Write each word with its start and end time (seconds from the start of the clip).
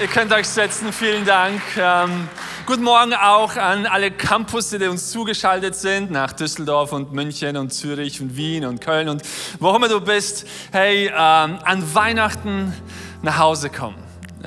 Ihr 0.00 0.08
könnt 0.08 0.32
euch 0.32 0.48
setzen, 0.48 0.92
vielen 0.92 1.24
Dank. 1.24 1.62
Ähm, 1.78 2.28
guten 2.66 2.82
Morgen 2.82 3.14
auch 3.14 3.54
an 3.54 3.86
alle 3.86 4.10
Campus, 4.10 4.70
die 4.70 4.84
uns 4.88 5.12
zugeschaltet 5.12 5.76
sind, 5.76 6.10
nach 6.10 6.32
Düsseldorf 6.32 6.92
und 6.92 7.12
München 7.12 7.56
und 7.56 7.72
Zürich 7.72 8.20
und 8.20 8.36
Wien 8.36 8.64
und 8.64 8.80
Köln 8.80 9.08
und 9.08 9.22
wo 9.60 9.72
immer 9.74 9.88
du 9.88 10.00
bist. 10.00 10.46
Hey, 10.72 11.06
ähm, 11.06 11.12
an 11.14 11.94
Weihnachten 11.94 12.74
nach 13.22 13.38
Hause 13.38 13.70
kommen. 13.70 13.94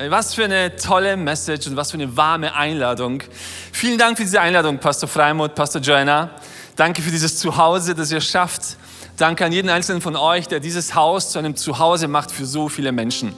Was 0.09 0.33
für 0.33 0.43
eine 0.43 0.75
tolle 0.75 1.15
Message 1.15 1.67
und 1.67 1.77
was 1.77 1.91
für 1.91 1.97
eine 1.97 2.17
warme 2.17 2.53
Einladung. 2.53 3.23
Vielen 3.71 3.97
Dank 3.97 4.17
für 4.17 4.25
diese 4.25 4.41
Einladung, 4.41 4.79
Pastor 4.79 5.07
Freimuth, 5.07 5.55
Pastor 5.55 5.81
Joanna. 5.81 6.29
Danke 6.75 7.01
für 7.01 7.09
dieses 7.09 7.39
Zuhause, 7.39 7.95
das 7.95 8.11
ihr 8.11 8.21
schafft. 8.21 8.75
Danke 9.15 9.45
an 9.45 9.53
jeden 9.53 9.69
einzelnen 9.69 10.01
von 10.01 10.17
euch, 10.17 10.49
der 10.49 10.59
dieses 10.59 10.93
Haus 10.93 11.31
zu 11.31 11.39
einem 11.39 11.55
Zuhause 11.55 12.09
macht 12.09 12.31
für 12.31 12.45
so 12.45 12.67
viele 12.67 12.91
Menschen. 12.91 13.33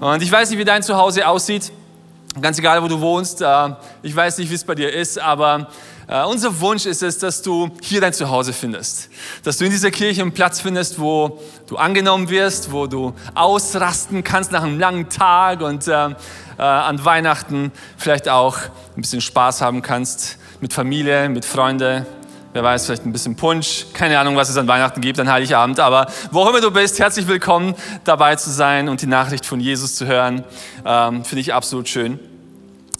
Und 0.00 0.22
ich 0.22 0.32
weiß 0.32 0.48
nicht, 0.48 0.58
wie 0.58 0.64
dein 0.64 0.82
Zuhause 0.82 1.28
aussieht. 1.28 1.70
Ganz 2.40 2.58
egal, 2.58 2.82
wo 2.82 2.88
du 2.88 2.98
wohnst. 3.00 3.42
Äh, 3.42 3.74
ich 4.02 4.16
weiß 4.16 4.38
nicht, 4.38 4.50
wie 4.50 4.54
es 4.54 4.64
bei 4.64 4.74
dir 4.74 4.90
ist, 4.90 5.18
aber 5.18 5.68
äh, 6.08 6.24
unser 6.24 6.58
Wunsch 6.58 6.86
ist 6.86 7.02
es, 7.02 7.18
dass 7.18 7.42
du 7.42 7.70
hier 7.82 8.00
dein 8.00 8.14
Zuhause 8.14 8.54
findest. 8.54 9.10
Dass 9.42 9.58
du 9.58 9.66
in 9.66 9.70
dieser 9.70 9.90
Kirche 9.90 10.22
einen 10.22 10.32
Platz 10.32 10.58
findest, 10.58 10.98
wo 10.98 11.38
du 11.66 11.76
angenommen 11.76 12.30
wirst, 12.30 12.72
wo 12.72 12.86
du 12.86 13.12
ausrasten 13.34 14.24
kannst 14.24 14.52
nach 14.52 14.62
einem 14.62 14.80
langen 14.80 15.10
Tag 15.10 15.60
und 15.60 15.86
äh, 15.86 16.14
an 16.56 17.04
Weihnachten 17.04 17.70
vielleicht 17.98 18.26
auch 18.28 18.56
ein 18.96 19.02
bisschen 19.02 19.20
Spaß 19.20 19.60
haben 19.60 19.82
kannst 19.82 20.38
mit 20.62 20.72
Familie, 20.72 21.28
mit 21.28 21.44
Freunden, 21.44 22.06
Wer 22.52 22.64
weiß, 22.64 22.86
vielleicht 22.86 23.06
ein 23.06 23.12
bisschen 23.12 23.36
Punsch. 23.36 23.86
Keine 23.92 24.18
Ahnung, 24.18 24.34
was 24.34 24.48
es 24.48 24.56
an 24.56 24.66
Weihnachten 24.66 25.00
gibt, 25.00 25.20
an 25.20 25.30
Heiligabend. 25.30 25.78
Aber 25.78 26.08
wo 26.32 26.40
auch 26.40 26.50
immer 26.50 26.60
du 26.60 26.72
bist, 26.72 26.98
herzlich 26.98 27.28
willkommen, 27.28 27.76
dabei 28.02 28.34
zu 28.34 28.50
sein 28.50 28.88
und 28.88 29.02
die 29.02 29.06
Nachricht 29.06 29.46
von 29.46 29.60
Jesus 29.60 29.94
zu 29.94 30.06
hören. 30.06 30.42
Ähm, 30.84 31.24
Finde 31.24 31.42
ich 31.42 31.54
absolut 31.54 31.88
schön. 31.88 32.18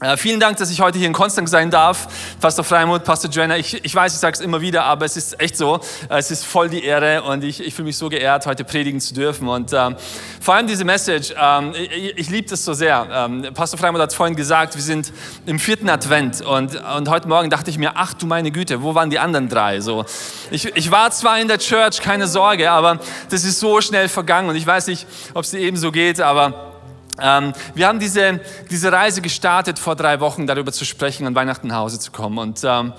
Äh, 0.02 0.16
vielen 0.16 0.40
Dank, 0.40 0.56
dass 0.56 0.70
ich 0.70 0.80
heute 0.80 0.96
hier 0.96 1.06
in 1.06 1.12
Konstanz 1.12 1.50
sein 1.50 1.70
darf. 1.70 2.08
Pastor 2.40 2.64
Freimuth, 2.64 3.04
Pastor 3.04 3.30
Joanna, 3.30 3.58
ich, 3.58 3.84
ich 3.84 3.94
weiß, 3.94 4.14
ich 4.14 4.18
sage 4.18 4.34
es 4.34 4.40
immer 4.40 4.62
wieder, 4.62 4.84
aber 4.84 5.04
es 5.04 5.14
ist 5.14 5.38
echt 5.38 5.58
so. 5.58 5.78
Äh, 6.08 6.16
es 6.16 6.30
ist 6.30 6.46
voll 6.46 6.70
die 6.70 6.82
Ehre 6.82 7.22
und 7.22 7.44
ich, 7.44 7.60
ich 7.60 7.74
fühle 7.74 7.84
mich 7.84 7.98
so 7.98 8.08
geehrt, 8.08 8.46
heute 8.46 8.64
predigen 8.64 8.98
zu 8.98 9.12
dürfen. 9.12 9.46
Und 9.46 9.74
ähm, 9.74 9.96
vor 10.40 10.54
allem 10.54 10.66
diese 10.66 10.86
Message, 10.86 11.34
ähm, 11.38 11.74
ich, 11.74 12.16
ich 12.16 12.30
liebe 12.30 12.48
das 12.48 12.64
so 12.64 12.72
sehr. 12.72 13.06
Ähm, 13.12 13.48
Pastor 13.52 13.78
Freimuth 13.78 14.00
hat 14.00 14.14
vorhin 14.14 14.36
gesagt, 14.36 14.74
wir 14.74 14.82
sind 14.82 15.12
im 15.44 15.58
vierten 15.58 15.90
Advent 15.90 16.40
und, 16.40 16.82
und 16.96 17.10
heute 17.10 17.28
Morgen 17.28 17.50
dachte 17.50 17.68
ich 17.68 17.76
mir, 17.76 17.92
ach 17.94 18.14
du 18.14 18.24
meine 18.24 18.50
Güte, 18.50 18.82
wo 18.82 18.94
waren 18.94 19.10
die 19.10 19.18
anderen 19.18 19.50
drei? 19.50 19.82
So, 19.82 20.06
ich, 20.50 20.64
ich 20.76 20.90
war 20.90 21.10
zwar 21.10 21.38
in 21.38 21.48
der 21.48 21.58
Church, 21.58 22.00
keine 22.00 22.26
Sorge, 22.26 22.70
aber 22.70 23.00
das 23.28 23.44
ist 23.44 23.60
so 23.60 23.82
schnell 23.82 24.08
vergangen 24.08 24.48
und 24.48 24.56
ich 24.56 24.66
weiß 24.66 24.86
nicht, 24.86 25.06
ob 25.34 25.44
es 25.44 25.50
dir 25.50 25.60
ebenso 25.60 25.92
geht, 25.92 26.22
aber 26.22 26.69
wir 27.16 27.86
haben 27.86 27.98
diese, 27.98 28.40
diese 28.70 28.92
Reise 28.92 29.20
gestartet 29.20 29.78
vor 29.78 29.96
drei 29.96 30.20
Wochen, 30.20 30.46
darüber 30.46 30.72
zu 30.72 30.84
sprechen, 30.84 31.26
an 31.26 31.34
Weihnachten 31.34 31.68
nach 31.68 31.76
Hause 31.76 31.98
zu 31.98 32.10
kommen. 32.12 32.38
Und, 32.38 32.60
ähm, 32.64 32.92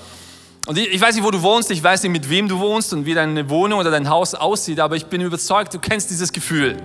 und 0.67 0.77
ich, 0.77 0.93
ich, 0.93 1.01
weiß 1.01 1.15
nicht, 1.15 1.23
wo 1.23 1.31
du 1.31 1.41
wohnst, 1.41 1.71
ich 1.71 1.83
weiß 1.83 2.03
nicht, 2.03 2.11
mit 2.11 2.29
wem 2.29 2.47
du 2.47 2.59
wohnst 2.59 2.93
und 2.93 3.05
wie 3.05 3.13
deine 3.13 3.49
Wohnung 3.49 3.79
oder 3.79 3.89
dein 3.89 4.09
Haus 4.09 4.35
aussieht, 4.35 4.79
aber 4.79 4.95
ich 4.95 5.07
bin 5.07 5.21
überzeugt, 5.21 5.73
du 5.73 5.79
kennst 5.79 6.11
dieses 6.11 6.31
Gefühl. 6.31 6.77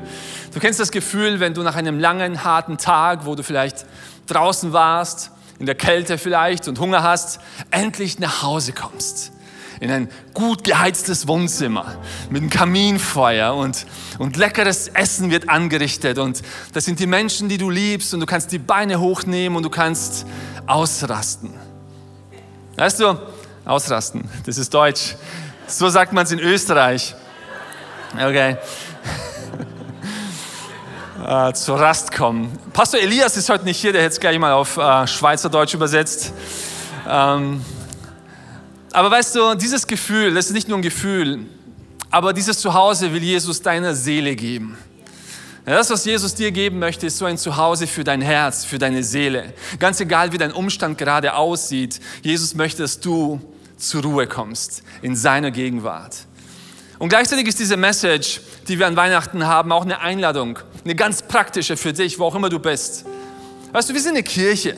Du 0.55 0.61
kennst 0.61 0.81
das 0.81 0.91
Gefühl, 0.91 1.41
wenn 1.41 1.53
du 1.53 1.63
nach 1.63 1.77
einem 1.77 1.99
langen, 1.99 2.43
harten 2.43 2.79
Tag, 2.79 3.27
wo 3.27 3.35
du 3.35 3.43
vielleicht 3.43 3.85
draußen 4.27 4.73
warst, 4.73 5.31
in 5.59 5.67
der 5.67 5.75
Kälte 5.75 6.19
vielleicht 6.19 6.69
und 6.69 6.81
Hunger 6.81 7.03
hast, 7.03 7.41
endlich 7.71 8.19
nach 8.19 8.43
Hause 8.43 8.73
kommst 8.73 9.33
in 9.81 9.91
ein 9.91 10.09
gut 10.35 10.65
geheiztes 10.65 11.29
Wohnzimmer 11.29 11.97
mit 12.31 12.43
einem 12.43 12.51
Kaminfeuer 12.51 13.55
und, 13.55 13.87
und 14.19 14.37
leckeres 14.37 14.89
Essen 14.89 15.31
wird 15.31 15.49
angerichtet 15.49 16.19
und 16.19 16.43
das 16.73 16.85
sind 16.85 16.99
die 17.01 17.07
Menschen, 17.07 17.49
die 17.49 17.59
du 17.59 17.71
liebst 17.71 18.15
und 18.15 18.21
du 18.21 18.27
kannst 18.27 18.53
die 18.53 18.59
Beine 18.59 19.01
hochnehmen 19.01 19.57
und 19.57 19.63
du 19.63 19.71
kannst 19.71 20.27
ausrasten. 20.67 21.55
Weißt 22.77 23.01
du, 23.01 23.19
ausrasten, 23.65 24.29
das 24.45 24.59
ist 24.59 24.73
Deutsch. 24.73 25.17
So 25.67 25.89
sagt 25.89 26.13
man 26.13 26.25
es 26.25 26.33
in 26.33 26.39
Österreich. 26.39 27.15
Okay. 28.15 28.57
äh, 31.27 31.53
zur 31.55 31.81
Rast 31.81 32.13
kommen. 32.13 32.57
Pastor 32.73 33.01
Elias 33.01 33.37
ist 33.37 33.49
heute 33.49 33.65
nicht 33.65 33.81
hier, 33.81 33.93
der 33.93 34.03
hätte 34.03 34.13
es 34.13 34.21
gleich 34.21 34.39
mal 34.39 34.53
auf 34.53 34.77
äh, 34.77 35.07
Schweizerdeutsch 35.07 35.75
übersetzt. 35.75 36.33
Ähm, 37.09 37.65
aber 38.97 39.11
weißt 39.11 39.35
du, 39.35 39.55
dieses 39.57 39.87
Gefühl, 39.87 40.33
das 40.33 40.47
ist 40.47 40.55
nicht 40.55 40.69
nur 40.69 40.79
ein 40.79 40.83
Gefühl, 40.83 41.41
aber 42.11 42.33
dieses 42.33 42.61
Zuhause 42.61 43.13
will 43.13 43.23
Jesus 43.23 43.61
deiner 43.61 43.95
Seele 43.95 44.35
geben. 44.35 44.79
Das, 45.67 45.91
was 45.91 46.07
Jesus 46.07 46.35
dir 46.35 46.51
geben 46.51 46.79
möchte, 46.79 47.07
ist 47.07 47.19
so 47.19 47.27
ein 47.27 47.37
Zuhause 47.37 47.87
für 47.87 48.05
dein 48.05 48.23
Herz, 48.23 48.65
für 48.65 48.79
deine 48.79 49.03
Seele. 49.03 49.53
Ganz 49.79 50.01
egal, 50.01 50.33
wie 50.33 50.39
dein 50.39 50.51
Umstand 50.51 50.97
gerade 50.97 51.35
aussieht, 51.35 52.01
Jesus 52.23 52.55
möchte, 52.55 52.81
dass 52.81 52.99
du 52.99 53.39
zur 53.77 54.03
Ruhe 54.03 54.27
kommst 54.27 54.83
in 55.03 55.15
seiner 55.15 55.51
Gegenwart. 55.51 56.17
Und 56.99 57.11
gleichzeitig 57.11 57.49
ist 57.49 57.59
diese 57.59 57.77
Message, 57.77 58.41
die 58.67 58.79
wir 58.79 58.87
an 58.87 58.97
Weihnachten 58.97 59.47
haben, 59.47 59.73
auch 59.73 59.85
eine 59.85 60.01
Einladung, 60.01 60.59
eine 60.87 60.95
ganz 60.95 61.21
praktische 61.21 61.77
für 61.77 61.93
dich, 61.93 62.19
wo 62.19 62.25
auch 62.25 62.35
immer 62.35 62.49
du 62.49 62.61
bist. 62.61 63.05
Weißt 63.73 63.91
du, 63.91 63.93
wir 63.93 64.01
sind 64.01 64.13
eine 64.13 64.23
Kirche. 64.23 64.75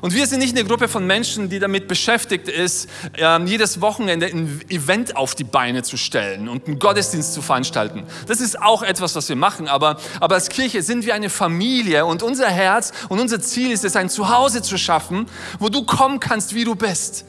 Und 0.00 0.14
wir 0.14 0.26
sind 0.26 0.38
nicht 0.38 0.56
eine 0.56 0.66
Gruppe 0.66 0.88
von 0.88 1.06
Menschen, 1.06 1.48
die 1.50 1.58
damit 1.58 1.88
beschäftigt 1.88 2.48
ist, 2.48 2.88
ähm, 3.18 3.46
jedes 3.46 3.80
Wochenende 3.80 4.26
ein 4.26 4.60
Event 4.68 5.16
auf 5.16 5.34
die 5.34 5.44
Beine 5.44 5.82
zu 5.82 5.96
stellen 5.96 6.48
und 6.48 6.66
einen 6.66 6.78
Gottesdienst 6.78 7.34
zu 7.34 7.42
veranstalten. 7.42 8.04
Das 8.26 8.40
ist 8.40 8.60
auch 8.60 8.82
etwas, 8.82 9.14
was 9.14 9.28
wir 9.28 9.36
machen, 9.36 9.68
aber, 9.68 9.98
aber 10.20 10.36
als 10.36 10.48
Kirche 10.48 10.82
sind 10.82 11.04
wir 11.04 11.14
eine 11.14 11.28
Familie 11.28 12.06
und 12.06 12.22
unser 12.22 12.48
Herz 12.48 12.92
und 13.08 13.20
unser 13.20 13.40
Ziel 13.40 13.70
ist 13.72 13.84
es, 13.84 13.96
ein 13.96 14.08
Zuhause 14.08 14.62
zu 14.62 14.78
schaffen, 14.78 15.26
wo 15.58 15.68
du 15.68 15.84
kommen 15.84 16.18
kannst, 16.18 16.54
wie 16.54 16.64
du 16.64 16.74
bist. 16.74 17.24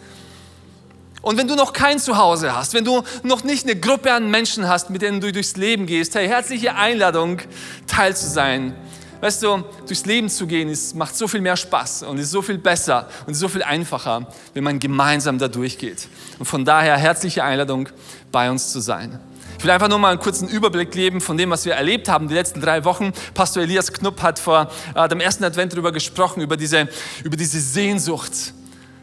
Und 1.22 1.38
wenn 1.38 1.48
du 1.48 1.56
noch 1.56 1.74
kein 1.74 2.00
Zuhause 2.00 2.56
hast, 2.56 2.74
wenn 2.74 2.84
du 2.84 3.04
noch 3.22 3.44
nicht 3.44 3.66
eine 3.66 3.80
Gruppe 3.80 4.12
an 4.12 4.32
Menschen 4.32 4.68
hast, 4.68 4.90
mit 4.90 5.04
denen 5.04 5.22
du 5.22 5.32
durchs 5.32 5.56
Leben 5.56 5.86
gehst, 5.86 6.16
hey, 6.16 6.28
herzliche 6.28 6.76
Einladung, 6.76 7.40
Teil 7.86 8.16
zu 8.16 8.28
sein 8.28 8.76
Weißt 9.22 9.44
du, 9.44 9.64
durchs 9.86 10.06
Leben 10.06 10.30
zu 10.30 10.48
gehen, 10.48 10.68
ist, 10.68 10.96
macht 10.96 11.16
so 11.16 11.28
viel 11.28 11.42
mehr 11.42 11.56
Spaß 11.56 12.04
und 12.04 12.18
ist 12.18 12.32
so 12.32 12.42
viel 12.42 12.58
besser 12.58 13.08
und 13.28 13.36
so 13.36 13.48
viel 13.48 13.62
einfacher, 13.62 14.28
wenn 14.56 14.64
man 14.64 14.80
gemeinsam 14.80 15.38
da 15.38 15.48
durchgeht. 15.48 16.08
Und 16.40 16.46
von 16.46 16.66
daher 16.66 16.98
herzliche 16.98 17.44
Einladung, 17.44 17.88
bei 18.32 18.50
uns 18.50 18.72
zu 18.72 18.80
sein. 18.80 19.20
Ich 19.60 19.64
will 19.64 19.70
einfach 19.70 19.90
nur 19.90 20.00
mal 20.00 20.10
einen 20.10 20.20
kurzen 20.20 20.48
Überblick 20.48 20.90
geben 20.90 21.22
von 21.22 21.38
dem, 21.38 21.52
was 21.52 21.66
wir 21.66 21.74
erlebt 21.74 22.10
haben 22.10 22.28
die 22.28 22.34
letzten 22.34 22.62
drei 22.62 22.84
Wochen. 22.84 23.12
Pastor 23.36 23.62
Elias 23.62 23.94
Knupp 23.94 24.24
hat 24.24 24.40
vor 24.40 24.72
äh, 24.96 25.08
dem 25.08 25.20
ersten 25.20 25.44
Advent 25.44 25.74
darüber 25.74 25.92
gesprochen, 25.92 26.42
über 26.42 26.58
diese, 26.58 26.90
über 27.24 27.38
diese 27.38 27.60
Sehnsucht. 27.60 28.54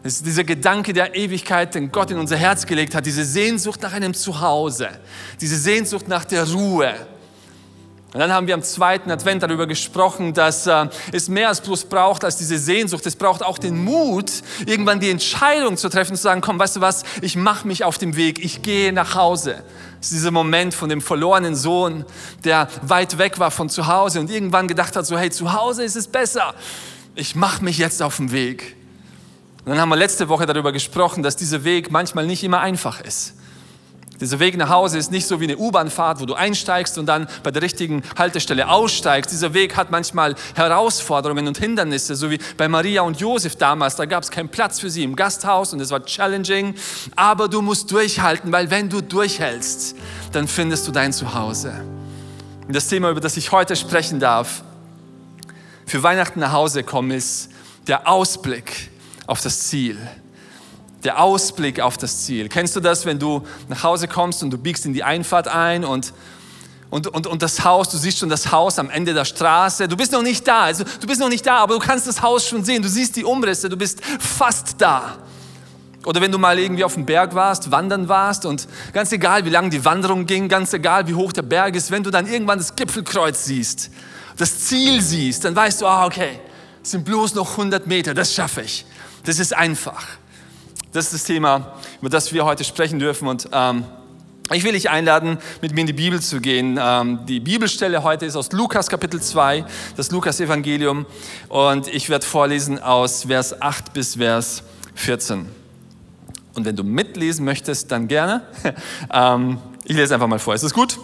Das 0.03 0.15
ist 0.15 0.27
dieser 0.27 0.43
Gedanke 0.43 0.93
der 0.93 1.15
Ewigkeit, 1.15 1.77
den 1.77 1.93
Gott 1.93 2.11
in 2.11 2.19
unser 2.19 2.37
Herz 2.37 2.67
gelegt 2.67 2.97
hat, 2.97 3.07
diese 3.07 3.25
Sehnsucht 3.25 3.83
nach 3.83 3.93
einem 3.93 4.15
Zuhause, 4.15 4.89
diese 5.41 5.57
Sehnsucht 5.57 6.09
nach 6.09 6.25
der 6.25 6.51
Ruhe, 6.51 6.93
und 8.15 8.21
dann 8.21 8.33
haben 8.33 8.47
wir 8.47 8.55
am 8.55 8.63
zweiten 8.63 9.11
Advent 9.11 9.43
darüber 9.43 9.67
gesprochen, 9.67 10.33
dass 10.33 10.67
äh, 10.67 10.87
es 11.13 11.29
mehr 11.29 11.49
als 11.49 11.61
bloß 11.61 11.85
braucht 11.85 12.25
als 12.25 12.39
diese 12.39 12.59
Sehnsucht. 12.59 13.05
Es 13.05 13.17
braucht 13.17 13.43
auch 13.43 13.59
den 13.59 13.85
Mut, 13.85 14.33
irgendwann 14.65 14.99
die 14.99 15.11
Entscheidung 15.11 15.77
zu 15.77 15.91
treffen, 15.91 16.17
zu 16.17 16.23
sagen, 16.23 16.41
komm, 16.41 16.59
weißt 16.59 16.77
du 16.77 16.81
was, 16.81 17.05
ich 17.21 17.37
mache 17.37 17.69
mich 17.69 17.85
auf 17.85 17.99
den 17.99 18.17
Weg, 18.17 18.43
ich 18.43 18.63
gehe 18.63 18.95
nach 18.95 19.15
Hause. 19.15 19.63
Das 19.99 20.07
ist 20.07 20.13
dieser 20.13 20.31
Moment 20.31 20.73
von 20.73 20.89
dem 20.89 21.03
verlorenen 21.03 21.55
Sohn, 21.55 22.07
der 22.45 22.69
weit 22.81 23.19
weg 23.19 23.39
war 23.41 23.51
von 23.51 23.69
zu 23.69 23.87
Hause 23.89 24.21
und 24.21 24.31
irgendwann 24.31 24.69
gedacht 24.69 24.97
hat, 24.97 25.05
so 25.05 25.19
hey, 25.19 25.31
zu 25.31 25.53
Hause 25.53 25.85
ist 25.85 25.97
es 25.97 26.09
besser. 26.09 26.55
Ich 27.15 27.35
mache 27.35 27.63
mich 27.63 27.77
jetzt 27.77 28.03
auf 28.03 28.17
den 28.17 28.33
Weg. 28.33 28.75
Und 29.67 29.73
dann 29.73 29.81
haben 29.83 29.91
wir 29.91 29.97
letzte 29.97 30.31
Woche 30.31 30.47
darüber 30.47 30.73
gesprochen, 30.73 31.23
dass 31.23 31.37
dieser 31.37 31.63
Weg 31.63 31.91
manchmal 31.91 32.27
nicht 32.27 32.43
immer 32.43 32.61
einfach 32.61 33.03
ist. 33.03 33.35
Dieser 34.21 34.41
Weg 34.41 34.57
nach 34.57 34.69
Hause 34.69 34.99
ist 34.99 35.13
nicht 35.13 35.27
so 35.27 35.41
wie 35.41 35.45
eine 35.45 35.57
U-Bahnfahrt, 35.57 36.21
wo 36.21 36.27
du 36.27 36.35
einsteigst 36.35 36.99
und 36.99 37.07
dann 37.07 37.29
bei 37.45 37.53
der 37.53 37.63
richtigen 37.63 38.03
Haltestelle 38.17 38.69
aussteigst. 38.69 39.31
Dieser 39.31 39.55
Weg 39.55 39.77
hat 39.77 39.93
manchmal 39.93 40.35
Herausforderungen 40.55 41.47
und 41.47 41.59
Hindernisse, 41.59 42.17
so 42.17 42.29
wie 42.31 42.39
bei 42.57 42.67
Maria 42.67 43.03
und 43.03 43.21
Josef 43.21 43.55
damals. 43.55 43.95
Da 43.95 44.07
gab 44.07 44.25
es 44.25 44.31
keinen 44.31 44.49
Platz 44.49 44.81
für 44.81 44.91
sie 44.91 45.05
im 45.05 45.15
Gasthaus 45.15 45.73
und 45.73 45.81
es 45.81 45.91
war 45.91 46.05
challenging. 46.05 46.75
Aber 47.15 47.49
du 47.49 47.63
musst 47.63 47.93
durchhalten, 47.93 48.51
weil 48.51 48.71
wenn 48.71 48.89
du 48.89 49.01
durchhältst, 49.01 49.95
dann 50.33 50.49
findest 50.49 50.89
du 50.89 50.93
dein 50.93 51.13
Zuhause. 51.13 51.73
Und 52.67 52.75
das 52.75 52.89
Thema, 52.89 53.11
über 53.11 53.21
das 53.21 53.37
ich 53.37 53.53
heute 53.53 53.77
sprechen 53.77 54.19
darf, 54.19 54.65
für 55.87 56.03
Weihnachten 56.03 56.41
nach 56.41 56.53
Hause 56.53 56.83
kommen, 56.83 57.13
ist 57.13 57.51
der 57.87 58.09
Ausblick 58.09 58.91
auf 59.27 59.41
das 59.41 59.69
Ziel. 59.69 59.97
Der 61.05 61.23
Ausblick 61.23 61.81
auf 61.81 61.97
das 61.97 62.25
Ziel. 62.25 62.49
Kennst 62.49 62.75
du 62.77 62.81
das, 62.81 63.07
wenn 63.07 63.19
du 63.19 63.43
nach 63.69 63.83
Hause 63.83 64.09
kommst 64.09 64.43
und 64.43 64.51
du 64.51 64.59
biegst 64.59 64.85
in 64.85 64.93
die 64.93 65.05
Einfahrt 65.05 65.49
ein 65.49 65.85
und 65.85 66.13
und, 66.91 67.07
und, 67.07 67.27
und 67.27 67.43
das 67.43 67.65
Haus, 67.65 67.91
du 67.91 67.99
siehst 67.99 68.19
schon 68.19 68.31
das 68.31 68.51
Haus 68.51 68.79
am 68.79 68.89
Ende 68.89 69.13
der 69.13 69.27
Straße. 69.27 69.89
Du 69.89 69.97
bist 69.97 70.11
noch 70.11 70.23
nicht 70.23 70.49
da, 70.49 70.63
also 70.63 70.85
du 70.85 71.07
bist 71.07 71.21
noch 71.21 71.29
nicht 71.29 71.45
da, 71.45 71.59
aber 71.59 71.75
du 71.75 71.81
kannst 71.81 72.07
das 72.07 72.23
Haus 72.23 72.47
schon 72.49 72.65
sehen. 72.65 72.83
Du 72.83 72.89
siehst 72.89 73.15
die 73.17 73.25
Umrisse, 73.25 73.69
du 73.69 73.77
bist 73.77 74.03
fast 74.19 74.77
da. 74.79 75.19
Oder 76.07 76.23
wenn 76.23 76.33
du 76.33 76.39
mal 76.39 76.59
irgendwie 76.59 76.85
auf 76.85 76.95
dem 76.95 77.05
Berg 77.05 77.35
warst, 77.35 77.71
wandern 77.71 78.09
warst 78.09 78.47
und 78.47 78.67
ganz 78.95 79.13
egal, 79.13 79.45
wie 79.45 79.51
lang 79.51 79.69
die 79.69 79.85
Wanderung 79.85 80.25
ging, 80.25 80.49
ganz 80.49 80.73
egal, 80.73 81.07
wie 81.09 81.15
hoch 81.15 81.33
der 81.33 81.43
Berg 81.43 81.77
ist, 81.77 81.91
wenn 81.91 82.03
du 82.03 82.11
dann 82.11 82.27
irgendwann 82.27 82.57
das 82.57 82.75
Gipfelkreuz 82.75 83.45
siehst, 83.45 83.91
das 84.39 84.61
Ziel 84.61 85.03
siehst, 85.03 85.45
dann 85.45 85.55
weißt 85.55 85.83
du, 85.83 85.87
ah, 85.87 86.07
okay, 86.07 86.41
es 86.83 86.93
sind 86.93 87.05
bloß 87.05 87.35
noch 87.35 87.51
100 87.51 87.87
Meter, 87.87 88.15
das 88.15 88.33
schaffe 88.33 88.63
ich. 88.63 88.87
Das 89.25 89.39
ist 89.39 89.55
einfach. 89.55 90.07
Das 90.93 91.05
ist 91.07 91.15
das 91.15 91.25
Thema, 91.25 91.75
über 92.01 92.09
das 92.09 92.33
wir 92.33 92.47
heute 92.47 92.65
sprechen 92.65 92.99
dürfen 92.99 93.29
und 93.29 93.49
ähm, 93.53 93.85
ich 94.51 94.65
will 94.65 94.73
dich 94.73 94.89
einladen, 94.89 95.37
mit 95.61 95.75
mir 95.75 95.83
in 95.83 95.87
die 95.87 95.93
Bibel 95.93 96.21
zu 96.21 96.41
gehen. 96.41 96.79
Ähm, 96.81 97.27
die 97.27 97.39
Bibelstelle 97.39 98.03
heute 98.03 98.25
ist 98.25 98.35
aus 98.35 98.51
Lukas 98.53 98.89
Kapitel 98.89 99.21
2, 99.21 99.67
das 99.95 100.11
Lukas-Evangelium. 100.11 101.05
Und 101.51 101.89
ich 101.89 102.09
werde 102.09 102.25
vorlesen 102.25 102.83
aus 102.83 103.25
Vers 103.25 103.61
8 103.61 103.93
bis 103.93 104.15
Vers 104.15 104.63
14. 104.95 105.47
Und 106.55 106.65
wenn 106.65 106.75
du 106.75 106.83
mitlesen 106.83 107.45
möchtest, 107.45 107.93
dann 107.93 108.09
gerne. 108.09 108.43
Ähm, 109.13 109.59
ich 109.85 109.97
lese 109.97 110.15
einfach 110.15 110.27
mal 110.27 110.39
vor. 110.39 110.55
Ist 110.55 110.65
das 110.65 110.73
gut? 110.73 110.99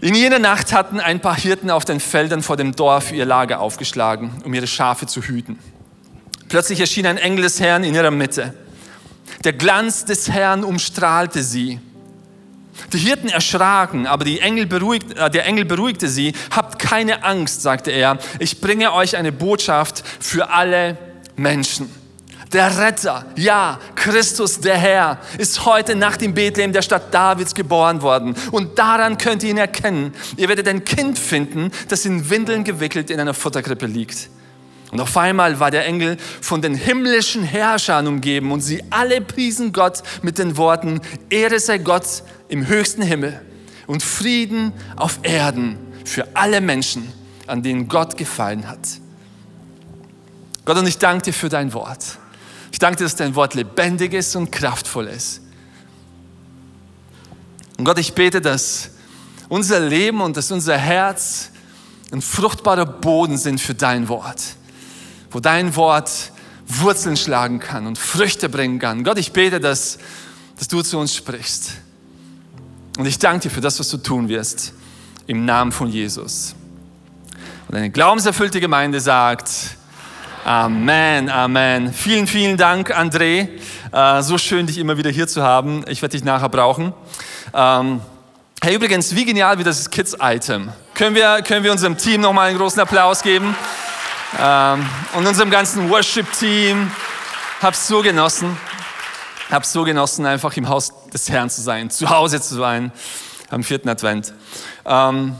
In 0.00 0.16
jener 0.16 0.40
Nacht 0.40 0.72
hatten 0.72 0.98
ein 0.98 1.20
paar 1.20 1.36
Hirten 1.36 1.70
auf 1.70 1.84
den 1.84 2.00
Feldern 2.00 2.42
vor 2.42 2.56
dem 2.56 2.74
Dorf 2.74 3.12
ihr 3.12 3.24
Lager 3.24 3.60
aufgeschlagen, 3.60 4.42
um 4.44 4.52
ihre 4.54 4.66
Schafe 4.66 5.06
zu 5.06 5.22
hüten. 5.22 5.58
Plötzlich 6.48 6.80
erschien 6.80 7.06
ein 7.06 7.18
Engel 7.18 7.42
des 7.42 7.60
Herrn 7.60 7.84
in 7.84 7.94
ihrer 7.94 8.10
Mitte. 8.10 8.54
Der 9.44 9.52
Glanz 9.52 10.04
des 10.04 10.30
Herrn 10.30 10.64
umstrahlte 10.64 11.42
sie. 11.42 11.80
Die 12.92 12.98
Hirten 12.98 13.28
erschraken, 13.28 14.06
aber 14.06 14.24
Engel 14.26 14.66
beruhigt, 14.66 15.16
äh, 15.16 15.30
der 15.30 15.46
Engel 15.46 15.64
beruhigte 15.64 16.08
sie. 16.08 16.32
Habt 16.54 16.78
keine 16.78 17.24
Angst, 17.24 17.62
sagte 17.62 17.90
er. 17.90 18.18
Ich 18.38 18.60
bringe 18.60 18.92
euch 18.92 19.16
eine 19.16 19.32
Botschaft 19.32 20.02
für 20.20 20.50
alle 20.50 20.96
Menschen. 21.36 21.90
Der 22.52 22.78
Retter, 22.78 23.26
ja, 23.36 23.78
Christus 23.94 24.60
der 24.60 24.78
Herr, 24.78 25.18
ist 25.36 25.66
heute 25.66 25.94
Nacht 25.94 26.22
in 26.22 26.32
Bethlehem, 26.32 26.72
der 26.72 26.80
Stadt 26.80 27.12
Davids, 27.12 27.54
geboren 27.54 28.00
worden. 28.00 28.34
Und 28.52 28.78
daran 28.78 29.18
könnt 29.18 29.42
ihr 29.42 29.50
ihn 29.50 29.58
erkennen. 29.58 30.14
Ihr 30.38 30.48
werdet 30.48 30.66
ein 30.66 30.82
Kind 30.84 31.18
finden, 31.18 31.70
das 31.88 32.06
in 32.06 32.30
Windeln 32.30 32.64
gewickelt 32.64 33.10
in 33.10 33.20
einer 33.20 33.34
Futterkrippe 33.34 33.84
liegt. 33.84 34.30
Und 34.90 35.00
auf 35.00 35.16
einmal 35.16 35.60
war 35.60 35.70
der 35.70 35.86
Engel 35.86 36.16
von 36.40 36.62
den 36.62 36.74
himmlischen 36.74 37.42
Herrschern 37.42 38.06
umgeben 38.06 38.52
und 38.52 38.62
sie 38.62 38.82
alle 38.90 39.20
priesen 39.20 39.72
Gott 39.72 40.02
mit 40.22 40.38
den 40.38 40.56
Worten, 40.56 41.00
Ehre 41.28 41.60
sei 41.60 41.78
Gott 41.78 42.22
im 42.48 42.66
höchsten 42.66 43.02
Himmel 43.02 43.40
und 43.86 44.02
Frieden 44.02 44.72
auf 44.96 45.18
Erden 45.22 45.76
für 46.04 46.26
alle 46.34 46.62
Menschen, 46.62 47.12
an 47.46 47.62
denen 47.62 47.88
Gott 47.88 48.16
gefallen 48.16 48.66
hat. 48.66 48.80
Gott, 50.64 50.78
und 50.78 50.86
ich 50.86 50.98
danke 50.98 51.24
dir 51.24 51.32
für 51.32 51.50
dein 51.50 51.72
Wort. 51.74 52.18
Ich 52.72 52.78
danke 52.78 52.98
dir, 52.98 53.04
dass 53.04 53.16
dein 53.16 53.34
Wort 53.34 53.54
lebendig 53.54 54.14
ist 54.14 54.36
und 54.36 54.50
kraftvoll 54.50 55.08
ist. 55.08 55.42
Und 57.76 57.84
Gott, 57.84 57.98
ich 57.98 58.14
bete, 58.14 58.40
dass 58.40 58.90
unser 59.48 59.80
Leben 59.80 60.20
und 60.22 60.36
dass 60.36 60.50
unser 60.50 60.76
Herz 60.76 61.50
ein 62.10 62.22
fruchtbarer 62.22 62.86
Boden 62.86 63.36
sind 63.36 63.60
für 63.60 63.74
dein 63.74 64.08
Wort 64.08 64.57
wo 65.30 65.40
dein 65.40 65.76
Wort 65.76 66.32
Wurzeln 66.66 67.16
schlagen 67.16 67.60
kann 67.60 67.86
und 67.86 67.98
Früchte 67.98 68.48
bringen 68.48 68.78
kann. 68.78 69.02
Gott, 69.02 69.18
ich 69.18 69.32
bete, 69.32 69.58
dass, 69.58 69.98
dass 70.58 70.68
du 70.68 70.82
zu 70.82 70.98
uns 70.98 71.14
sprichst. 71.14 71.72
Und 72.98 73.06
ich 73.06 73.18
danke 73.18 73.48
dir 73.48 73.50
für 73.50 73.60
das, 73.60 73.78
was 73.80 73.88
du 73.88 73.96
tun 73.96 74.28
wirst, 74.28 74.74
im 75.26 75.44
Namen 75.44 75.72
von 75.72 75.88
Jesus. 75.88 76.54
Und 77.68 77.76
eine 77.76 77.90
glaubenserfüllte 77.90 78.60
Gemeinde 78.60 79.00
sagt, 79.00 79.50
Amen, 80.44 81.28
Amen. 81.28 81.92
Vielen, 81.92 82.26
vielen 82.26 82.56
Dank, 82.56 82.96
André. 82.96 83.48
Äh, 83.92 84.22
so 84.22 84.38
schön, 84.38 84.66
dich 84.66 84.78
immer 84.78 84.96
wieder 84.96 85.10
hier 85.10 85.28
zu 85.28 85.42
haben. 85.42 85.84
Ich 85.88 86.00
werde 86.00 86.16
dich 86.16 86.24
nachher 86.24 86.48
brauchen. 86.48 86.92
Ähm, 87.52 88.00
hey, 88.62 88.74
übrigens, 88.76 89.14
wie 89.14 89.24
genial 89.24 89.58
wie 89.58 89.64
das 89.64 89.90
Kids-Item. 89.90 90.70
Können 90.94 91.14
wir, 91.14 91.42
können 91.42 91.64
wir 91.64 91.72
unserem 91.72 91.98
Team 91.98 92.20
nochmal 92.20 92.48
einen 92.48 92.58
großen 92.58 92.80
Applaus 92.80 93.22
geben? 93.22 93.54
Ähm, 94.36 94.86
und 95.14 95.26
unserem 95.26 95.50
ganzen 95.50 95.88
Worship-Team. 95.88 96.90
Hab's 97.62 97.86
so 97.86 98.02
genossen. 98.02 98.56
Hab's 99.50 99.72
so 99.72 99.84
genossen, 99.84 100.26
einfach 100.26 100.54
im 100.56 100.68
Haus 100.68 100.92
des 101.10 101.30
Herrn 101.30 101.48
zu 101.48 101.62
sein, 101.62 101.90
zu 101.90 102.10
Hause 102.10 102.40
zu 102.40 102.56
sein 102.56 102.92
am 103.50 103.64
vierten 103.64 103.88
Advent. 103.88 104.34
Ähm, 104.84 105.34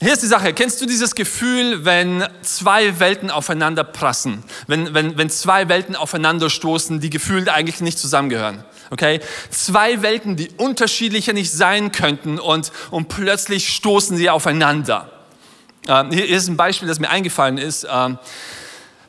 hier 0.00 0.14
ist 0.14 0.22
die 0.22 0.26
Sache. 0.26 0.54
Kennst 0.54 0.80
du 0.80 0.86
dieses 0.86 1.14
Gefühl, 1.14 1.84
wenn 1.84 2.26
zwei 2.40 2.98
Welten 2.98 3.30
aufeinander 3.30 3.84
prassen? 3.84 4.42
Wenn, 4.66 4.94
wenn, 4.94 5.18
wenn 5.18 5.28
zwei 5.28 5.68
Welten 5.68 5.94
aufeinander 5.94 6.48
stoßen, 6.48 7.00
die 7.00 7.10
gefühlt 7.10 7.50
eigentlich 7.50 7.80
nicht 7.80 7.98
zusammengehören? 7.98 8.64
Okay? 8.90 9.20
Zwei 9.50 10.00
Welten, 10.00 10.36
die 10.36 10.48
unterschiedlicher 10.56 11.34
nicht 11.34 11.52
sein 11.52 11.92
könnten 11.92 12.38
und, 12.38 12.72
und 12.90 13.08
plötzlich 13.08 13.68
stoßen 13.68 14.16
sie 14.16 14.30
aufeinander. 14.30 15.19
Ähm, 15.90 16.12
hier 16.12 16.28
ist 16.28 16.48
ein 16.48 16.56
Beispiel, 16.56 16.86
das 16.86 17.00
mir 17.00 17.10
eingefallen 17.10 17.58
ist. 17.58 17.84
Ähm, 17.90 18.18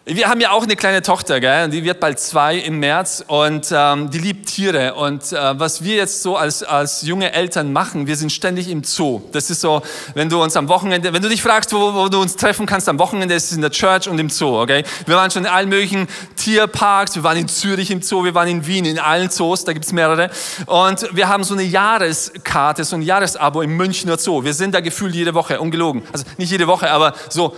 wir 0.06 0.28
haben 0.30 0.42
ja 0.42 0.50
auch 0.50 0.64
eine 0.64 0.76
kleine 0.76 1.04
Tochter, 1.04 1.40
gell? 1.40 1.70
die 1.70 1.84
wird 1.84 2.00
bald 2.00 2.20
zwei 2.20 2.58
im 2.58 2.80
März 2.80 3.24
und 3.28 3.68
ähm, 3.72 4.10
die 4.10 4.18
liebt 4.18 4.48
Tiere. 4.48 4.96
Und 4.96 5.32
äh, 5.32 5.60
was 5.60 5.84
wir 5.84 5.96
jetzt 5.96 6.24
so 6.24 6.36
als, 6.36 6.64
als 6.64 7.04
junge 7.04 7.32
Eltern 7.34 7.72
machen, 7.72 8.08
wir 8.08 8.16
sind 8.16 8.32
ständig 8.32 8.68
im 8.68 8.84
Zoo. 8.84 9.22
Das 9.32 9.52
ist 9.52 9.62
so, 9.62 9.84
wenn 10.16 10.28
du 10.28 10.42
uns 10.42 10.58
am 10.58 10.70
Wochenende, 10.70 11.14
wenn 11.14 11.22
du 11.22 11.30
dich 11.30 11.44
fragst, 11.44 11.72
wo, 11.72 11.94
wo 11.94 12.10
du 12.10 12.20
uns 12.20 12.36
treffen 12.36 12.66
kannst 12.66 12.90
am 12.90 12.98
Wochenende, 12.98 13.36
ist 13.36 13.52
es 13.52 13.56
in 13.56 13.62
der 13.62 13.70
Church 13.70 14.10
und 14.10 14.18
im 14.18 14.32
Zoo. 14.32 14.60
Okay? 14.60 14.84
Wir 15.06 15.16
waren 15.16 15.30
schon 15.30 15.46
in 15.46 15.52
allen 15.52 15.70
möglichen 15.70 16.08
Tierparks, 16.36 17.16
wir 17.16 17.24
waren 17.24 17.38
in 17.38 17.48
Zürich 17.48 17.92
im 17.92 18.02
Zoo, 18.02 18.24
wir 18.24 18.34
waren 18.34 18.48
in 18.48 18.66
Wien, 18.66 18.86
in 18.86 18.98
allen 18.98 19.30
Zoos, 19.30 19.66
da 19.66 19.74
gibt 19.74 19.86
es 19.86 19.94
mehrere. 19.94 20.32
Und 20.66 21.16
wir 21.16 21.30
haben 21.30 21.44
so 21.44 21.54
eine 21.54 21.64
Jahreskarte, 21.64 22.86
so 22.86 22.96
ein 22.96 23.04
Jahresabo 23.04 23.62
im 23.62 23.78
Münchner 23.78 24.18
Zoo. 24.18 24.44
Wir 24.44 24.56
sind 24.56 24.74
da 24.74 24.80
gefühlt 24.80 25.14
jede 25.14 25.36
Woche, 25.36 25.62
ungelogen. 25.62 26.02
Also 26.12 26.26
nicht 26.38 26.52
jede 26.52 26.66
Woche, 26.66 26.90
aber 26.90 27.14
so 27.30 27.56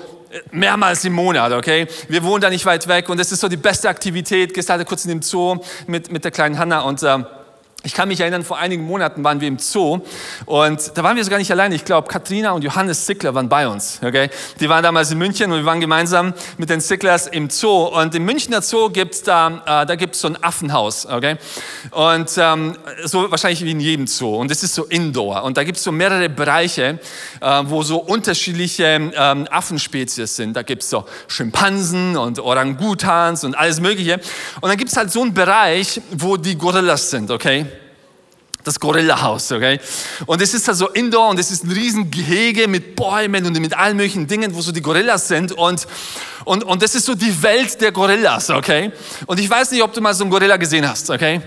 mehrmals 0.52 1.06
im 1.06 1.14
Monat, 1.14 1.52
okay? 1.52 1.88
Wir 2.08 2.24
wohnen 2.24 2.42
da 2.42 2.50
nicht 2.50 2.66
weit 2.66 2.88
weg 2.88 3.10
und 3.10 3.20
das 3.20 3.32
ist 3.32 3.40
so 3.40 3.48
die 3.48 3.58
beste 3.58 3.90
Aktivität. 3.90 4.54
Gestern 4.54 4.76
hatte 4.76 4.86
kurz 4.86 5.06
in 5.06 5.10
dem 5.10 5.22
Zoo 5.22 5.58
mit, 5.88 6.12
mit 6.12 6.24
der 6.24 6.32
kleinen 6.32 6.58
Hanna 6.58 6.82
und 6.82 7.04
äh, 7.04 7.20
ich 7.86 7.94
kann 7.94 8.08
mich 8.08 8.22
erinnern, 8.22 8.44
vor 8.44 8.58
einigen 8.58 8.84
Monaten 8.84 9.26
waren 9.26 9.42
wir 9.42 9.48
im 9.50 9.60
Zoo 9.60 10.00
und 10.46 10.98
da 10.98 11.04
waren 11.04 11.18
wir 11.18 11.24
sogar 11.24 11.38
nicht 11.38 11.52
alleine. 11.52 11.76
Ich 11.76 11.84
glaube, 11.84 12.08
Katrina 12.08 12.52
und 12.52 12.64
Johannes 12.64 13.06
Sickler 13.06 13.36
waren 13.36 13.50
bei 13.50 13.68
uns. 13.68 14.00
Okay? 14.02 14.30
Die 14.62 14.70
waren 14.70 14.82
damals 14.82 15.12
in 15.12 15.18
München 15.18 15.52
und 15.52 15.60
wir 15.60 15.66
waren 15.66 15.82
gemeinsam 15.82 16.34
mit 16.58 16.70
den 16.70 16.80
Sicklers 16.80 17.28
im 17.28 17.50
Zoo. 17.50 17.88
Und 17.88 18.16
im 18.16 18.24
Münchner 18.24 18.62
Zoo 18.62 18.90
gibt 18.90 19.16
es 19.16 19.24
da, 19.24 19.82
äh, 19.82 19.86
da 19.86 19.96
gibt's 19.96 20.22
so 20.22 20.30
ein 20.30 20.42
Affenhaus. 20.42 21.06
Okay? 21.06 21.36
Und 21.92 22.32
ähm, 22.38 22.78
so 23.04 23.30
wahrscheinlich 23.30 23.66
wie 23.66 23.72
in 23.72 23.82
jedem 23.82 24.08
Zoo. 24.08 24.38
Und 24.38 24.50
das 24.50 24.64
ist 24.64 24.76
so 24.76 24.86
Indoor. 24.86 25.44
Und 25.44 25.58
da 25.58 25.66
gibt 25.66 25.78
es 25.78 25.84
so 25.84 25.92
mehrere 25.92 26.30
Bereiche, 26.30 27.00
äh, 27.42 27.62
wo 27.66 27.84
so 27.84 27.98
unterschiedliche 27.98 29.12
ähm, 29.14 29.46
Affenspezies 29.52 30.38
sind. 30.38 30.56
Da 30.56 30.62
gibt 30.62 30.84
es 30.84 30.90
so 30.90 31.04
Schimpansen 31.28 32.16
und 32.16 32.40
Orangutans 32.40 33.44
und 33.44 33.56
alles 33.56 33.82
Mögliche. 33.82 34.22
Und 34.62 34.70
dann 34.70 34.78
gibt 34.78 34.90
es 34.90 34.96
halt 34.96 35.12
so 35.12 35.22
einen 35.22 35.34
Bereich, 35.34 36.00
wo 36.12 36.38
die 36.38 36.58
Gorillas 36.58 37.10
sind. 37.10 37.30
Okay? 37.30 37.66
Das 38.64 38.80
Gorilla-Haus, 38.80 39.52
okay? 39.52 39.80
Und 40.26 40.42
es 40.42 40.54
ist 40.54 40.68
da 40.68 40.74
so 40.74 40.90
indoor 40.90 41.30
und 41.30 41.40
es 41.40 41.52
ist 41.52 41.64
ein 41.64 41.72
riesen 41.72 42.10
Gehege 42.10 42.68
mit 42.68 42.96
Bäumen 42.96 43.46
und 43.46 43.60
mit 43.60 43.78
allen 43.78 43.98
möglichen 43.98 44.28
Dingen, 44.28 44.56
wo 44.56 44.62
so 44.62 44.72
die 44.72 44.82
Gorillas 44.82 45.28
sind 45.28 45.52
und, 45.52 45.86
und, 46.46 46.64
und 46.64 46.82
das 46.82 46.96
ist 46.96 47.06
so 47.06 47.16
die 47.16 47.44
Welt 47.44 47.80
der 47.82 47.92
Gorillas, 47.92 48.50
okay? 48.50 48.92
Und 49.26 49.40
ich 49.40 49.50
weiß 49.50 49.72
nicht, 49.72 49.84
ob 49.84 49.94
du 49.94 50.02
mal 50.02 50.14
so 50.14 50.24
einen 50.24 50.32
Gorilla 50.32 50.58
gesehen 50.58 50.88
hast, 50.88 51.10
okay? 51.10 51.42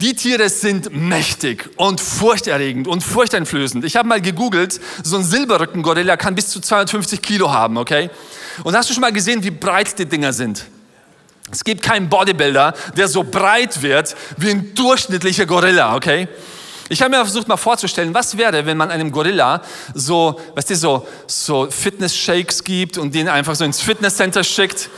Die 0.00 0.14
Tiere 0.14 0.48
sind 0.48 0.94
mächtig 0.94 1.70
und 1.76 2.00
furchterregend 2.00 2.86
und 2.86 3.02
furchteinflößend. 3.02 3.84
Ich 3.84 3.96
habe 3.96 4.08
mal 4.08 4.20
gegoogelt, 4.20 4.80
so 5.02 5.16
ein 5.16 5.24
Silberrücken-Gorilla 5.24 6.16
kann 6.16 6.36
bis 6.36 6.50
zu 6.50 6.60
250 6.60 7.20
Kilo 7.20 7.50
haben, 7.50 7.76
okay? 7.76 8.08
Und 8.62 8.76
hast 8.76 8.88
du 8.88 8.94
schon 8.94 9.00
mal 9.00 9.12
gesehen, 9.12 9.42
wie 9.42 9.50
breit 9.50 9.98
die 9.98 10.06
Dinger 10.06 10.32
sind? 10.32 10.64
Es 11.50 11.64
gibt 11.64 11.82
keinen 11.82 12.08
Bodybuilder, 12.08 12.74
der 12.96 13.08
so 13.08 13.24
breit 13.24 13.80
wird 13.82 14.14
wie 14.36 14.50
ein 14.50 14.74
durchschnittlicher 14.74 15.46
Gorilla, 15.46 15.96
okay? 15.96 16.28
Ich 16.90 17.02
habe 17.02 17.10
mir 17.10 17.22
versucht 17.22 17.48
mal 17.48 17.56
vorzustellen, 17.56 18.14
was 18.14 18.36
wäre, 18.38 18.64
wenn 18.64 18.76
man 18.76 18.90
einem 18.90 19.12
Gorilla 19.12 19.60
so, 19.94 20.40
weißt 20.54 20.70
du, 20.70 20.76
so, 20.76 21.08
so 21.26 21.70
Fitness-Shakes 21.70 22.64
gibt 22.64 22.96
und 22.96 23.14
den 23.14 23.28
einfach 23.28 23.54
so 23.54 23.64
ins 23.64 23.80
Fitnesscenter 23.80 24.42
schickt. 24.42 24.88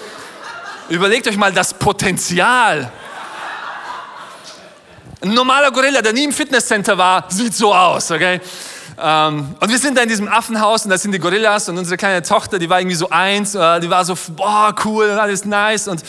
Überlegt 0.89 1.27
euch 1.27 1.37
mal 1.37 1.53
das 1.53 1.75
Potenzial. 1.75 2.93
Ein 5.21 5.35
normaler 5.35 5.71
Gorilla, 5.71 6.01
der 6.01 6.13
nie 6.13 6.25
im 6.25 6.33
Fitnesscenter 6.33 6.97
war, 6.97 7.27
sieht 7.29 7.55
so 7.55 7.75
aus, 7.75 8.11
okay? 8.11 8.41
Ähm, 9.03 9.55
und 9.59 9.71
wir 9.71 9.79
sind 9.79 9.97
da 9.97 10.03
in 10.03 10.09
diesem 10.09 10.29
Affenhaus 10.29 10.85
und 10.85 10.91
da 10.91 10.99
sind 10.99 11.13
die 11.13 11.19
Gorillas 11.19 11.69
und 11.69 11.79
unsere 11.79 11.97
kleine 11.97 12.23
Tochter, 12.23 12.59
die 12.59 12.69
war 12.69 12.81
irgendwie 12.81 12.97
so 12.97 13.09
eins, 13.11 13.55
äh, 13.55 13.81
die 13.81 13.89
war 13.89 14.05
so, 14.05 14.15
boah, 14.37 14.75
cool 14.85 15.11
alles 15.11 15.45
nice 15.45 15.89
und 15.89 16.03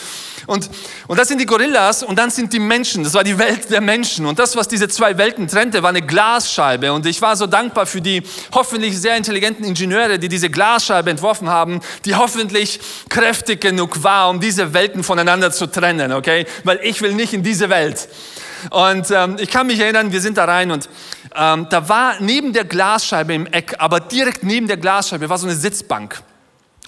Und, 0.46 0.68
und 1.06 1.18
das 1.20 1.28
sind 1.28 1.40
die 1.40 1.46
Gorillas 1.46 2.02
und 2.02 2.18
dann 2.18 2.28
sind 2.28 2.52
die 2.52 2.58
Menschen. 2.58 3.04
Das 3.04 3.14
war 3.14 3.22
die 3.22 3.38
Welt 3.38 3.70
der 3.70 3.80
Menschen. 3.80 4.26
Und 4.26 4.40
das, 4.40 4.56
was 4.56 4.66
diese 4.66 4.88
zwei 4.88 5.16
Welten 5.16 5.46
trennte, 5.46 5.84
war 5.84 5.90
eine 5.90 6.02
Glasscheibe. 6.02 6.92
Und 6.92 7.06
ich 7.06 7.22
war 7.22 7.36
so 7.36 7.46
dankbar 7.46 7.86
für 7.86 8.00
die 8.00 8.24
hoffentlich 8.52 9.00
sehr 9.00 9.16
intelligenten 9.16 9.64
Ingenieure, 9.64 10.18
die 10.18 10.28
diese 10.28 10.50
Glasscheibe 10.50 11.10
entworfen 11.10 11.48
haben, 11.48 11.80
die 12.04 12.16
hoffentlich 12.16 12.80
kräftig 13.08 13.60
genug 13.60 14.02
war, 14.02 14.30
um 14.30 14.40
diese 14.40 14.74
Welten 14.74 15.04
voneinander 15.04 15.52
zu 15.52 15.68
trennen, 15.68 16.12
okay? 16.12 16.44
Weil 16.64 16.80
ich 16.82 17.00
will 17.02 17.14
nicht 17.14 17.32
in 17.32 17.44
diese 17.44 17.68
Welt. 17.70 18.08
Und 18.70 19.10
ähm, 19.10 19.36
ich 19.38 19.50
kann 19.50 19.66
mich 19.66 19.80
erinnern, 19.80 20.12
wir 20.12 20.20
sind 20.20 20.38
da 20.38 20.44
rein 20.44 20.70
und 20.70 20.88
ähm, 21.34 21.66
da 21.70 21.88
war 21.88 22.14
neben 22.20 22.52
der 22.52 22.64
Glasscheibe 22.64 23.34
im 23.34 23.46
Eck, 23.46 23.74
aber 23.78 24.00
direkt 24.00 24.44
neben 24.44 24.66
der 24.66 24.76
Glasscheibe 24.76 25.28
war 25.28 25.38
so 25.38 25.46
eine 25.46 25.56
Sitzbank. 25.56 26.22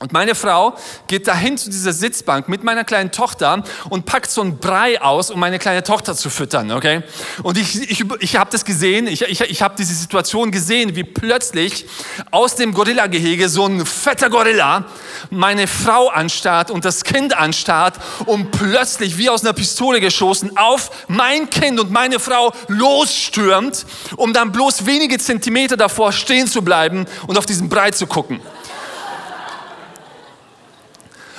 Und 0.04 0.12
meine 0.12 0.34
Frau 0.34 0.74
geht 1.06 1.26
dahin 1.26 1.56
zu 1.56 1.70
dieser 1.70 1.94
Sitzbank 1.94 2.46
mit 2.46 2.62
meiner 2.62 2.84
kleinen 2.84 3.10
Tochter 3.10 3.64
und 3.88 4.04
packt 4.04 4.30
so 4.30 4.42
ein 4.42 4.58
Brei 4.58 5.00
aus, 5.00 5.30
um 5.30 5.40
meine 5.40 5.58
kleine 5.58 5.82
Tochter 5.82 6.14
zu 6.14 6.28
füttern, 6.28 6.72
okay? 6.72 7.02
Und 7.42 7.56
ich, 7.56 7.90
ich, 7.90 8.04
ich 8.18 8.36
habe 8.36 8.50
das 8.50 8.66
gesehen, 8.66 9.06
ich, 9.06 9.22
ich, 9.22 9.40
ich 9.40 9.62
habe 9.62 9.76
diese 9.78 9.94
Situation 9.94 10.50
gesehen, 10.50 10.94
wie 10.94 11.04
plötzlich 11.04 11.86
aus 12.30 12.54
dem 12.54 12.74
Gorilla-Gehege 12.74 13.48
so 13.48 13.64
ein 13.64 13.86
fetter 13.86 14.28
Gorilla 14.28 14.84
meine 15.30 15.66
Frau 15.66 16.10
anstarrt 16.10 16.70
und 16.70 16.84
das 16.84 17.04
Kind 17.04 17.34
anstarrt 17.34 17.94
und 18.26 18.50
plötzlich 18.50 19.16
wie 19.16 19.30
aus 19.30 19.42
einer 19.42 19.54
Pistole 19.54 20.02
geschossen 20.02 20.58
auf 20.58 20.90
mein 21.08 21.48
Kind 21.48 21.80
und 21.80 21.90
meine 21.90 22.20
Frau 22.20 22.52
losstürmt, 22.68 23.86
um 24.16 24.34
dann 24.34 24.52
bloß 24.52 24.84
wenige 24.84 25.16
Zentimeter 25.16 25.78
davor 25.78 26.12
stehen 26.12 26.46
zu 26.46 26.60
bleiben 26.60 27.06
und 27.26 27.38
auf 27.38 27.46
diesen 27.46 27.70
Brei 27.70 27.90
zu 27.90 28.06
gucken. 28.06 28.42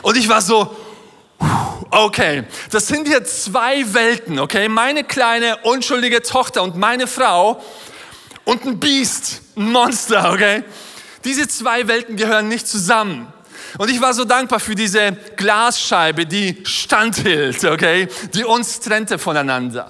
Und 0.06 0.18
ich 0.18 0.30
war 0.30 0.40
so, 0.40 0.70
okay, 1.90 2.44
das 2.70 2.86
sind 2.86 3.08
hier 3.08 3.24
zwei 3.26 3.92
Welten, 3.92 4.38
okay? 4.38 4.70
Meine 4.70 5.04
kleine 5.04 5.58
unschuldige 5.64 6.22
Tochter 6.22 6.62
und 6.62 6.78
meine 6.78 7.08
Frau 7.08 7.60
und 8.44 8.64
ein 8.66 8.80
Biest, 8.80 9.42
ein 9.58 9.72
Monster, 9.72 10.32
okay? 10.32 10.64
Diese 11.24 11.48
zwei 11.48 11.88
Welten 11.88 12.18
gehören 12.18 12.50
nicht 12.50 12.68
zusammen. 12.68 13.34
Und 13.80 13.90
ich 13.90 14.00
war 14.00 14.14
so 14.14 14.26
dankbar 14.26 14.60
für 14.60 14.76
diese 14.76 15.14
Glasscheibe, 15.38 16.28
die 16.28 16.62
standhielt, 16.66 17.66
okay? 17.66 18.08
Die 18.36 18.44
uns 18.44 18.80
trennte 18.82 19.18
voneinander. 19.18 19.90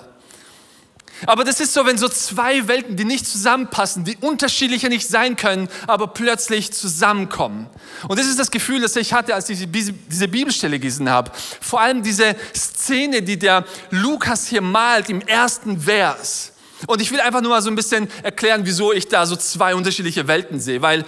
Aber 1.26 1.44
das 1.44 1.60
ist 1.60 1.74
so, 1.74 1.86
wenn 1.86 1.98
so 1.98 2.10
zwei 2.10 2.68
Welten, 2.68 2.98
die 2.98 3.06
nicht 3.06 3.26
zusammenpassen, 3.26 4.04
die 4.04 4.18
unterschiedlicher 4.18 4.90
nicht 4.90 5.08
sein 5.08 5.36
können, 5.36 5.70
aber 5.88 6.08
plötzlich 6.08 6.74
zusammenkommen. 6.74 7.68
Und 8.08 8.20
das 8.20 8.28
ist 8.28 8.40
das 8.40 8.52
Gefühl, 8.52 8.82
das 8.82 8.96
ich 8.96 9.14
hatte, 9.14 9.34
als 9.34 9.50
ich 9.50 9.68
diese 9.72 10.28
Bibelstelle 10.28 10.80
gelesen 10.80 11.10
habe. 11.10 11.32
Vor 11.62 11.82
allem 11.82 12.04
diese 12.04 12.36
Szene, 12.54 13.22
die 13.22 13.40
der 13.40 13.66
Lukas 13.92 14.48
hier 14.48 14.62
malt 14.62 15.10
im 15.10 15.22
ersten 15.22 15.82
Vers. 15.82 16.52
Und 16.88 17.02
ich 17.02 17.12
will 17.12 17.22
einfach 17.22 17.42
nur 17.42 17.52
mal 17.52 17.62
so 17.62 17.70
ein 17.70 17.76
bisschen 17.76 18.10
erklären, 18.22 18.62
wieso 18.66 18.92
ich 18.92 19.08
da 19.08 19.26
so 19.26 19.36
zwei 19.36 19.74
unterschiedliche 19.74 20.28
Welten 20.28 20.60
sehe. 20.60 20.82
Weil 20.82 21.06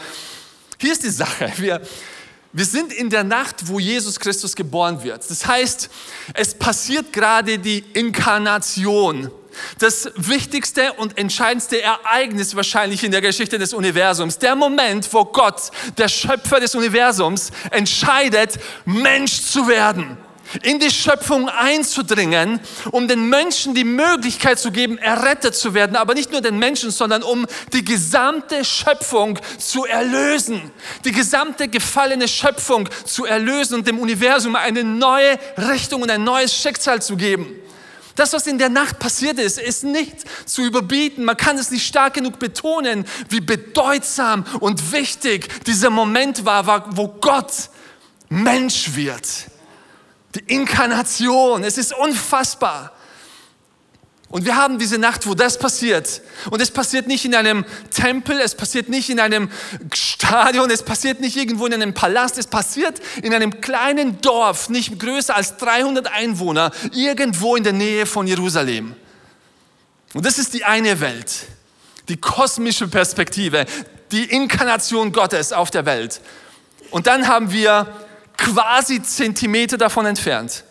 hier 0.80 0.94
ist 0.94 1.04
die 1.04 1.10
Sache. 1.10 1.52
Wir, 1.58 1.82
wir 2.54 2.66
sind 2.66 2.94
in 2.94 3.10
der 3.10 3.24
Nacht, 3.24 3.68
wo 3.68 3.80
Jesus 3.80 4.20
Christus 4.20 4.56
geboren 4.56 5.04
wird. 5.04 5.30
Das 5.30 5.46
heißt, 5.46 5.90
es 6.34 6.56
passiert 6.56 7.12
gerade 7.14 7.60
die 7.60 7.84
Inkarnation 7.94 9.30
das 9.80 10.10
wichtigste 10.16 10.94
und 10.94 11.18
entscheidendste 11.18 11.82
Ereignis 11.82 12.56
wahrscheinlich 12.56 13.04
in 13.04 13.12
der 13.12 13.22
Geschichte 13.22 13.58
des 13.58 13.74
Universums. 13.74 14.40
Der 14.40 14.56
Moment, 14.56 15.12
wo 15.14 15.26
Gott, 15.26 15.72
der 15.98 16.08
Schöpfer 16.08 16.60
des 16.60 16.76
Universums, 16.76 17.52
entscheidet, 17.72 18.60
Mensch 18.86 19.42
zu 19.42 19.68
werden 19.68 20.18
in 20.64 20.80
die 20.80 20.92
Schöpfung 20.92 21.50
einzudringen, 21.50 22.60
um 22.92 23.08
den 23.08 23.30
Menschen 23.30 23.74
die 23.76 23.84
Möglichkeit 23.84 24.60
zu 24.60 24.72
geben, 24.72 24.98
errettet 24.98 25.56
zu 25.56 25.74
werden, 25.74 25.96
aber 25.96 26.14
nicht 26.14 26.32
nur 26.32 26.42
den 26.42 26.58
Menschen, 26.58 26.92
sondern 26.92 27.24
um 27.24 27.46
die 27.74 27.84
gesamte 27.84 28.64
Schöpfung 28.64 29.40
zu 29.58 29.86
erlösen, 29.86 30.72
die 31.06 31.12
gesamte 31.12 31.68
gefallene 31.68 32.28
Schöpfung 32.28 32.90
zu 33.06 33.26
erlösen 33.26 33.76
und 33.76 33.88
dem 33.88 34.00
Universum 34.00 34.56
eine 34.56 34.84
neue 34.84 35.38
Richtung 35.58 36.02
und 36.02 36.12
ein 36.12 36.24
neues 36.24 36.56
Schicksal 36.56 37.02
zu 37.02 37.18
geben. 37.18 37.48
Das, 38.18 38.34
was 38.34 38.48
in 38.48 38.58
der 38.58 38.70
Nacht 38.70 38.98
passiert 38.98 39.38
ist, 39.38 39.60
ist 39.60 39.84
nicht 39.84 40.26
zu 40.46 40.64
überbieten. 40.64 41.24
Man 41.24 41.38
kann 41.38 41.58
es 41.58 41.70
nicht 41.70 41.86
stark 41.86 42.16
genug 42.16 42.40
betonen, 42.40 43.06
wie 43.30 43.42
bedeutsam 43.42 44.44
und 44.60 44.92
wichtig 44.92 45.64
dieser 45.66 45.92
Moment 45.92 46.44
war, 46.44 46.98
wo 46.98 47.08
Gott 47.08 47.70
Mensch 48.28 48.96
wird. 48.96 49.28
Die 50.34 50.40
Inkarnation, 50.54 51.64
es 51.64 51.78
ist 51.78 51.96
unfassbar. 51.96 52.97
Und 54.30 54.46
wir 54.46 54.58
haben 54.58 54.78
diese 54.78 54.98
Nacht, 54.98 55.26
wo 55.26 55.36
das 55.36 55.58
passiert. 55.58 56.22
Und 56.50 56.62
es 56.62 56.70
passiert 56.70 57.08
nicht 57.08 57.24
in 57.24 57.34
einem 57.34 57.64
Tempel, 57.92 58.40
es 58.42 58.56
passiert 58.56 58.90
nicht 58.90 59.10
in 59.10 59.22
einem 59.22 59.50
Stadion, 59.94 60.70
es 60.70 60.84
passiert 60.84 61.22
nicht 61.22 61.38
irgendwo 61.38 61.66
in 61.66 61.74
einem 61.74 61.94
Palast, 61.94 62.38
es 62.38 62.48
passiert 62.48 63.00
in 63.24 63.34
einem 63.34 63.62
kleinen 63.62 64.20
Dorf, 64.20 64.68
nicht 64.68 65.00
größer 65.00 65.34
als 65.34 65.56
300 65.58 66.12
Einwohner, 66.12 66.72
irgendwo 66.92 67.56
in 67.56 67.64
der 67.64 67.72
Nähe 67.72 68.06
von 68.06 68.28
Jerusalem. 68.28 68.96
Und 70.14 70.26
das 70.26 70.38
ist 70.38 70.54
die 70.54 70.66
eine 70.66 71.00
Welt, 71.00 71.46
die 72.10 72.18
kosmische 72.18 72.90
Perspektive, 72.90 73.66
die 74.12 74.26
Inkarnation 74.26 75.14
Gottes 75.14 75.54
auf 75.54 75.72
der 75.72 75.86
Welt. 75.86 76.20
Und 76.92 77.08
dann 77.08 77.30
haben 77.30 77.52
wir 77.54 77.88
quasi 78.36 79.02
Zentimeter 79.02 79.78
davon 79.78 80.06
entfernt 80.06 80.64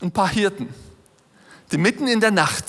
ein 0.00 0.10
paar 0.10 0.28
Hirten 0.28 0.68
die 1.72 1.78
mitten 1.78 2.06
in 2.08 2.20
der 2.20 2.30
Nacht 2.30 2.64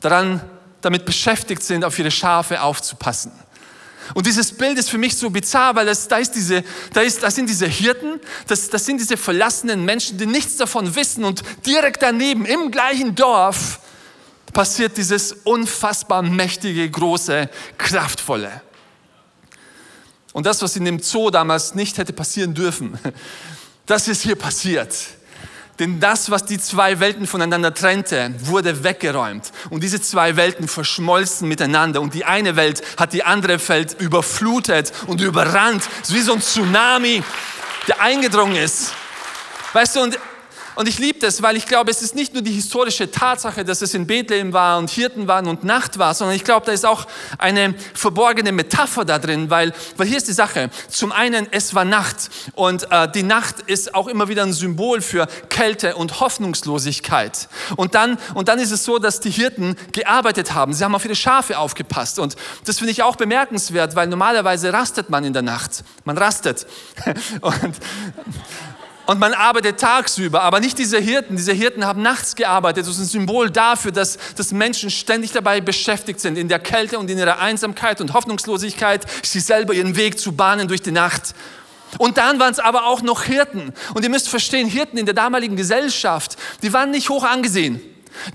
daran, 0.00 0.40
damit 0.80 1.04
beschäftigt 1.04 1.62
sind, 1.62 1.84
auf 1.84 1.98
ihre 1.98 2.10
Schafe 2.10 2.62
aufzupassen. 2.62 3.32
Und 4.14 4.26
dieses 4.26 4.56
Bild 4.56 4.78
ist 4.78 4.90
für 4.90 4.98
mich 4.98 5.16
so 5.16 5.28
bizarr, 5.28 5.74
weil 5.74 5.86
das, 5.86 6.08
da, 6.08 6.16
ist 6.16 6.32
diese, 6.32 6.64
da, 6.92 7.02
ist, 7.02 7.22
da 7.22 7.30
sind 7.30 7.48
diese 7.48 7.66
Hirten, 7.66 8.20
das, 8.46 8.70
das 8.70 8.84
sind 8.86 9.00
diese 9.00 9.16
verlassenen 9.16 9.84
Menschen, 9.84 10.16
die 10.16 10.26
nichts 10.26 10.56
davon 10.56 10.94
wissen 10.94 11.24
und 11.24 11.42
direkt 11.66 12.02
daneben, 12.02 12.46
im 12.46 12.70
gleichen 12.70 13.14
Dorf, 13.14 13.80
passiert 14.52 14.96
dieses 14.96 15.32
unfassbar 15.44 16.22
mächtige, 16.22 16.88
große, 16.90 17.50
kraftvolle. 17.76 18.62
Und 20.32 20.46
das, 20.46 20.62
was 20.62 20.76
in 20.76 20.84
dem 20.84 21.00
Zoo 21.00 21.30
damals 21.30 21.74
nicht 21.74 21.98
hätte 21.98 22.12
passieren 22.12 22.54
dürfen, 22.54 22.98
das 23.86 24.08
ist 24.08 24.22
hier 24.22 24.36
passiert. 24.36 24.94
Denn 25.78 26.00
das, 26.00 26.30
was 26.30 26.44
die 26.44 26.58
zwei 26.58 26.98
Welten 26.98 27.26
voneinander 27.26 27.72
trennte, 27.72 28.34
wurde 28.40 28.82
weggeräumt. 28.82 29.52
Und 29.70 29.82
diese 29.84 30.00
zwei 30.00 30.36
Welten 30.36 30.66
verschmolzen 30.66 31.48
miteinander. 31.48 32.00
Und 32.00 32.14
die 32.14 32.24
eine 32.24 32.56
Welt 32.56 32.82
hat 32.96 33.12
die 33.12 33.22
andere 33.22 33.60
Welt 33.68 33.96
überflutet 34.00 34.92
und 35.06 35.20
überrannt. 35.20 35.88
Wie 36.08 36.20
so 36.20 36.32
ein 36.32 36.40
Tsunami, 36.40 37.22
der 37.86 38.00
eingedrungen 38.00 38.56
ist. 38.56 38.92
Weißt 39.72 39.96
du, 39.96 40.00
und 40.00 40.18
und 40.78 40.86
ich 40.86 41.00
liebe 41.00 41.18
das, 41.18 41.42
weil 41.42 41.56
ich 41.56 41.66
glaube, 41.66 41.90
es 41.90 42.02
ist 42.02 42.14
nicht 42.14 42.34
nur 42.34 42.42
die 42.44 42.52
historische 42.52 43.10
Tatsache, 43.10 43.64
dass 43.64 43.82
es 43.82 43.94
in 43.94 44.06
Bethlehem 44.06 44.52
war 44.52 44.78
und 44.78 44.88
Hirten 44.88 45.26
waren 45.26 45.48
und 45.48 45.64
Nacht 45.64 45.98
war, 45.98 46.14
sondern 46.14 46.36
ich 46.36 46.44
glaube, 46.44 46.66
da 46.66 46.70
ist 46.70 46.86
auch 46.86 47.08
eine 47.36 47.74
verborgene 47.94 48.52
Metapher 48.52 49.04
da 49.04 49.18
drin, 49.18 49.50
weil, 49.50 49.72
weil 49.96 50.06
hier 50.06 50.18
ist 50.18 50.28
die 50.28 50.32
Sache. 50.32 50.70
Zum 50.88 51.10
einen, 51.10 51.48
es 51.50 51.74
war 51.74 51.84
Nacht 51.84 52.30
und 52.54 52.92
äh, 52.92 53.10
die 53.10 53.24
Nacht 53.24 53.56
ist 53.66 53.92
auch 53.92 54.06
immer 54.06 54.28
wieder 54.28 54.44
ein 54.44 54.52
Symbol 54.52 55.00
für 55.00 55.26
Kälte 55.48 55.96
und 55.96 56.20
Hoffnungslosigkeit. 56.20 57.48
Und 57.74 57.96
dann, 57.96 58.16
und 58.34 58.46
dann 58.46 58.60
ist 58.60 58.70
es 58.70 58.84
so, 58.84 59.00
dass 59.00 59.18
die 59.18 59.30
Hirten 59.30 59.74
gearbeitet 59.90 60.54
haben. 60.54 60.72
Sie 60.74 60.84
haben 60.84 60.94
auf 60.94 61.04
ihre 61.04 61.16
Schafe 61.16 61.58
aufgepasst 61.58 62.20
und 62.20 62.36
das 62.66 62.78
finde 62.78 62.92
ich 62.92 63.02
auch 63.02 63.16
bemerkenswert, 63.16 63.96
weil 63.96 64.06
normalerweise 64.06 64.72
rastet 64.72 65.10
man 65.10 65.24
in 65.24 65.32
der 65.32 65.42
Nacht. 65.42 65.82
Man 66.04 66.16
rastet. 66.16 66.68
Und, 67.40 67.74
und 69.08 69.18
man 69.18 69.32
arbeitet 69.32 69.80
tagsüber, 69.80 70.42
aber 70.42 70.60
nicht 70.60 70.76
diese 70.76 70.98
Hirten. 70.98 71.34
Diese 71.34 71.54
Hirten 71.54 71.86
haben 71.86 72.02
nachts 72.02 72.36
gearbeitet. 72.36 72.86
Das 72.86 72.92
ist 72.92 73.00
ein 73.00 73.06
Symbol 73.06 73.50
dafür, 73.50 73.90
dass, 73.90 74.18
dass 74.36 74.52
Menschen 74.52 74.90
ständig 74.90 75.32
dabei 75.32 75.62
beschäftigt 75.62 76.20
sind, 76.20 76.36
in 76.36 76.48
der 76.48 76.58
Kälte 76.58 76.98
und 76.98 77.08
in 77.08 77.16
ihrer 77.16 77.38
Einsamkeit 77.38 78.02
und 78.02 78.12
Hoffnungslosigkeit, 78.12 79.06
sich 79.24 79.46
selber 79.46 79.72
ihren 79.72 79.96
Weg 79.96 80.18
zu 80.18 80.32
bahnen 80.32 80.68
durch 80.68 80.82
die 80.82 80.90
Nacht. 80.90 81.34
Und 81.96 82.18
dann 82.18 82.38
waren 82.38 82.52
es 82.52 82.58
aber 82.58 82.84
auch 82.84 83.00
noch 83.00 83.22
Hirten. 83.22 83.72
Und 83.94 84.02
ihr 84.02 84.10
müsst 84.10 84.28
verstehen, 84.28 84.68
Hirten 84.68 84.98
in 84.98 85.06
der 85.06 85.14
damaligen 85.14 85.56
Gesellschaft, 85.56 86.36
die 86.60 86.74
waren 86.74 86.90
nicht 86.90 87.08
hoch 87.08 87.24
angesehen. 87.24 87.80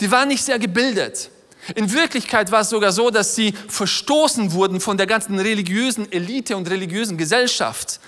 Die 0.01 0.09
waren 0.09 0.27
nicht 0.27 0.43
sehr 0.43 0.57
gebildet. 0.57 1.29
In 1.75 1.93
Wirklichkeit 1.93 2.51
war 2.51 2.61
es 2.61 2.69
sogar 2.69 2.91
so, 2.91 3.11
dass 3.11 3.35
sie 3.35 3.53
verstoßen 3.67 4.53
wurden 4.53 4.81
von 4.81 4.97
der 4.97 5.05
ganzen 5.05 5.37
religiösen 5.37 6.11
Elite 6.11 6.57
und 6.57 6.67
religiösen 6.67 7.15
Gesellschaft. 7.15 7.99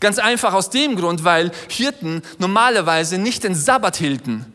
Ganz 0.00 0.18
einfach 0.18 0.52
aus 0.52 0.70
dem 0.70 0.96
Grund, 0.96 1.24
weil 1.24 1.50
Hirten 1.68 2.22
normalerweise 2.38 3.18
nicht 3.18 3.44
den 3.44 3.54
Sabbat 3.54 3.96
hielten. 3.96 4.52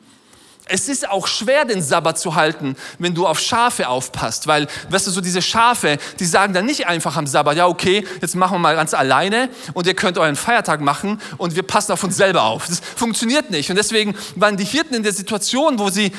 Es 0.74 0.88
ist 0.88 1.10
auch 1.10 1.28
schwer, 1.28 1.66
den 1.66 1.82
Sabbat 1.82 2.18
zu 2.18 2.36
halten, 2.36 2.78
wenn 2.98 3.14
du 3.14 3.28
auf 3.28 3.40
Schafe 3.40 3.90
aufpasst, 3.90 4.48
weil, 4.48 4.68
weißt 4.90 5.08
du, 5.08 5.12
so 5.12 5.20
diese 5.20 5.42
Schafe, 5.42 5.98
die 6.20 6.26
sagen 6.26 6.54
dann 6.54 6.66
nicht 6.66 6.88
einfach 6.88 7.18
am 7.18 7.28
Sabbat, 7.28 7.58
ja, 7.58 7.68
okay, 7.68 8.06
jetzt 8.22 8.36
machen 8.36 8.54
wir 8.54 8.60
mal 8.60 8.76
ganz 8.76 8.94
alleine 8.94 9.50
und 9.74 9.86
ihr 9.88 9.96
könnt 9.96 10.18
euren 10.18 10.38
Feiertag 10.38 10.80
machen 10.80 11.20
und 11.38 11.56
wir 11.56 11.64
passen 11.64 11.92
auf 11.92 12.04
uns 12.04 12.16
selber 12.16 12.44
auf. 12.44 12.68
Das 12.68 12.80
funktioniert 12.96 13.50
nicht. 13.50 13.70
Und 13.70 13.76
deswegen 13.76 14.16
waren 14.36 14.56
die 14.56 14.64
Hirten 14.64 14.94
in 14.94 15.04
der 15.04 15.14
Situation, 15.14 15.78
wo 15.80 15.90
sie 15.90 16.12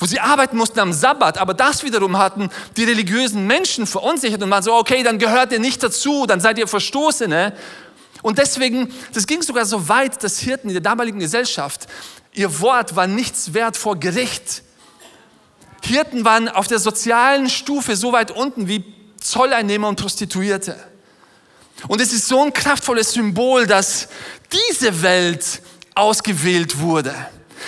wo 0.00 0.06
sie 0.06 0.18
arbeiten 0.18 0.56
mussten 0.56 0.80
am 0.80 0.94
Sabbat, 0.94 1.36
aber 1.36 1.52
das 1.52 1.84
wiederum 1.84 2.16
hatten 2.16 2.48
die 2.78 2.84
religiösen 2.84 3.46
Menschen 3.46 3.86
verunsichert 3.86 4.42
und 4.42 4.50
waren 4.50 4.62
so, 4.62 4.74
okay, 4.74 5.02
dann 5.02 5.18
gehört 5.18 5.52
ihr 5.52 5.60
nicht 5.60 5.82
dazu, 5.82 6.24
dann 6.26 6.40
seid 6.40 6.56
ihr 6.56 6.66
Verstoßene. 6.66 7.52
Und 8.22 8.38
deswegen, 8.38 8.92
das 9.12 9.26
ging 9.26 9.42
sogar 9.42 9.64
so 9.64 9.88
weit, 9.88 10.22
dass 10.22 10.38
Hirten 10.38 10.68
in 10.68 10.74
der 10.74 10.82
damaligen 10.82 11.20
Gesellschaft 11.20 11.86
Ihr 12.32 12.60
Wort 12.60 12.94
war 12.94 13.06
nichts 13.06 13.54
wert 13.54 13.76
vor 13.76 13.98
Gericht. 13.98 14.62
Hirten 15.82 16.24
waren 16.24 16.48
auf 16.48 16.68
der 16.68 16.78
sozialen 16.78 17.50
Stufe 17.50 17.96
so 17.96 18.12
weit 18.12 18.30
unten 18.30 18.68
wie 18.68 18.84
Zolleinnehmer 19.20 19.88
und 19.88 20.00
Prostituierte. 20.00 20.76
Und 21.88 22.00
es 22.00 22.12
ist 22.12 22.28
so 22.28 22.44
ein 22.44 22.52
kraftvolles 22.52 23.12
Symbol, 23.12 23.66
dass 23.66 24.08
diese 24.52 25.02
Welt 25.02 25.62
ausgewählt 25.94 26.78
wurde. 26.78 27.14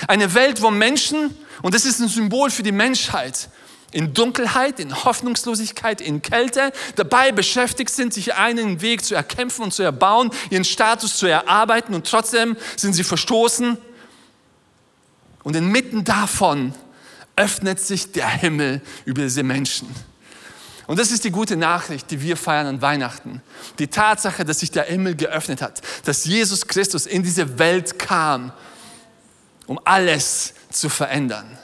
Eine 0.06 0.32
Welt, 0.34 0.62
wo 0.62 0.70
Menschen, 0.70 1.36
und 1.62 1.74
das 1.74 1.84
ist 1.84 1.98
ein 2.00 2.08
Symbol 2.08 2.50
für 2.50 2.62
die 2.62 2.72
Menschheit, 2.72 3.48
in 3.92 4.14
Dunkelheit, 4.14 4.80
in 4.80 5.04
Hoffnungslosigkeit, 5.04 6.00
in 6.00 6.22
Kälte 6.22 6.72
dabei 6.96 7.30
beschäftigt 7.30 7.90
sind, 7.90 8.12
sich 8.12 8.34
einen 8.34 8.80
Weg 8.80 9.04
zu 9.04 9.14
erkämpfen 9.14 9.64
und 9.64 9.72
zu 9.72 9.82
erbauen, 9.82 10.30
ihren 10.50 10.64
Status 10.64 11.16
zu 11.16 11.26
erarbeiten 11.26 11.94
und 11.94 12.06
trotzdem 12.06 12.56
sind 12.76 12.94
sie 12.94 13.04
verstoßen 13.04 13.78
und 15.44 15.56
inmitten 15.56 16.04
davon 16.04 16.74
öffnet 17.36 17.80
sich 17.80 18.12
der 18.12 18.28
Himmel 18.28 18.80
über 19.04 19.22
diese 19.22 19.42
Menschen. 19.42 19.88
Und 20.86 20.98
das 20.98 21.10
ist 21.10 21.24
die 21.24 21.30
gute 21.30 21.56
Nachricht, 21.56 22.10
die 22.10 22.20
wir 22.20 22.36
feiern 22.36 22.66
an 22.66 22.82
Weihnachten. 22.82 23.40
Die 23.78 23.86
Tatsache, 23.86 24.44
dass 24.44 24.60
sich 24.60 24.70
der 24.70 24.84
Himmel 24.84 25.14
geöffnet 25.14 25.62
hat, 25.62 25.80
dass 26.04 26.24
Jesus 26.24 26.66
Christus 26.66 27.06
in 27.06 27.22
diese 27.22 27.58
Welt 27.58 27.98
kam, 27.98 28.52
um 29.66 29.80
alles 29.84 30.54
zu 30.70 30.88
verändern. 30.88 31.58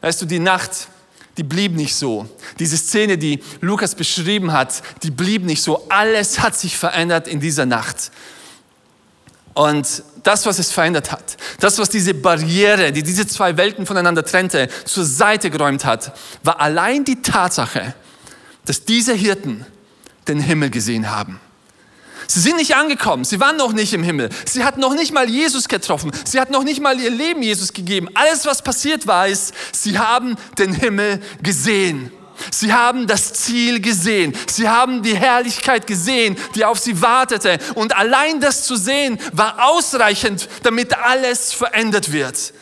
Weißt 0.00 0.22
du, 0.22 0.26
die 0.26 0.38
Nacht, 0.38 0.88
die 1.38 1.44
blieb 1.44 1.74
nicht 1.74 1.94
so. 1.94 2.28
Diese 2.58 2.76
Szene, 2.76 3.16
die 3.16 3.42
Lukas 3.60 3.94
beschrieben 3.94 4.52
hat, 4.52 4.82
die 5.02 5.10
blieb 5.10 5.44
nicht 5.44 5.62
so. 5.62 5.86
Alles 5.88 6.40
hat 6.40 6.56
sich 6.56 6.76
verändert 6.76 7.28
in 7.28 7.40
dieser 7.40 7.64
Nacht. 7.64 8.10
Und 9.54 10.02
das, 10.24 10.46
was 10.46 10.58
es 10.58 10.70
verändert 10.70 11.10
hat, 11.10 11.36
das, 11.60 11.78
was 11.78 11.88
diese 11.88 12.12
Barriere, 12.12 12.92
die 12.92 13.02
diese 13.02 13.26
zwei 13.26 13.56
Welten 13.56 13.86
voneinander 13.86 14.24
trennte, 14.24 14.68
zur 14.84 15.04
Seite 15.04 15.48
geräumt 15.50 15.84
hat, 15.84 16.12
war 16.42 16.60
allein 16.60 17.04
die 17.04 17.22
Tatsache, 17.22 17.94
dass 18.64 18.84
diese 18.84 19.14
Hirten 19.14 19.64
den 20.26 20.40
Himmel 20.40 20.70
gesehen 20.70 21.10
haben. 21.10 21.40
Sie 22.30 22.40
sind 22.40 22.56
nicht 22.56 22.76
angekommen, 22.76 23.24
sie 23.24 23.40
waren 23.40 23.56
noch 23.56 23.72
nicht 23.72 23.94
im 23.94 24.02
Himmel, 24.02 24.28
sie 24.44 24.62
hatten 24.62 24.80
noch 24.80 24.94
nicht 24.94 25.14
mal 25.14 25.30
Jesus 25.30 25.66
getroffen, 25.66 26.12
sie 26.26 26.38
hatten 26.38 26.52
noch 26.52 26.62
nicht 26.62 26.78
mal 26.80 27.00
ihr 27.00 27.10
Leben 27.10 27.42
Jesus 27.42 27.72
gegeben. 27.72 28.06
Alles, 28.12 28.44
was 28.44 28.60
passiert 28.60 29.06
war, 29.06 29.26
ist, 29.26 29.54
sie 29.72 29.98
haben 29.98 30.36
den 30.58 30.74
Himmel 30.74 31.22
gesehen. 31.42 32.12
Sie 32.52 32.72
haben 32.72 33.06
das 33.06 33.32
Ziel 33.32 33.80
gesehen. 33.80 34.36
Sie 34.46 34.68
haben 34.68 35.02
die 35.02 35.16
Herrlichkeit 35.16 35.86
gesehen, 35.86 36.36
die 36.54 36.64
auf 36.64 36.78
sie 36.78 37.00
wartete. 37.00 37.58
Und 37.74 37.96
allein 37.96 38.40
das 38.40 38.64
zu 38.64 38.76
sehen 38.76 39.18
war 39.32 39.68
ausreichend, 39.68 40.48
damit 40.62 40.96
alles 40.96 41.52
verändert 41.52 42.12
wird. 42.12 42.52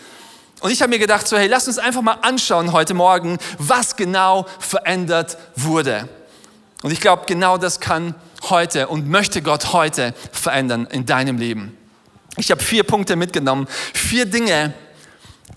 Und 0.60 0.70
ich 0.70 0.80
habe 0.80 0.90
mir 0.90 0.98
gedacht, 0.98 1.28
so 1.28 1.36
hey, 1.36 1.48
lass 1.48 1.66
uns 1.66 1.78
einfach 1.78 2.02
mal 2.02 2.18
anschauen 2.22 2.72
heute 2.72 2.94
Morgen, 2.94 3.36
was 3.58 3.96
genau 3.96 4.46
verändert 4.60 5.36
wurde. 5.56 6.08
Und 6.82 6.92
ich 6.92 7.00
glaube, 7.00 7.24
genau 7.26 7.58
das 7.58 7.80
kann 7.80 8.14
heute 8.50 8.88
und 8.88 9.08
möchte 9.08 9.42
Gott 9.42 9.72
heute 9.72 10.14
verändern 10.32 10.86
in 10.90 11.06
deinem 11.06 11.38
Leben. 11.38 11.76
Ich 12.36 12.50
habe 12.50 12.62
vier 12.62 12.84
Punkte 12.84 13.16
mitgenommen, 13.16 13.66
vier 13.94 14.26
Dinge, 14.26 14.74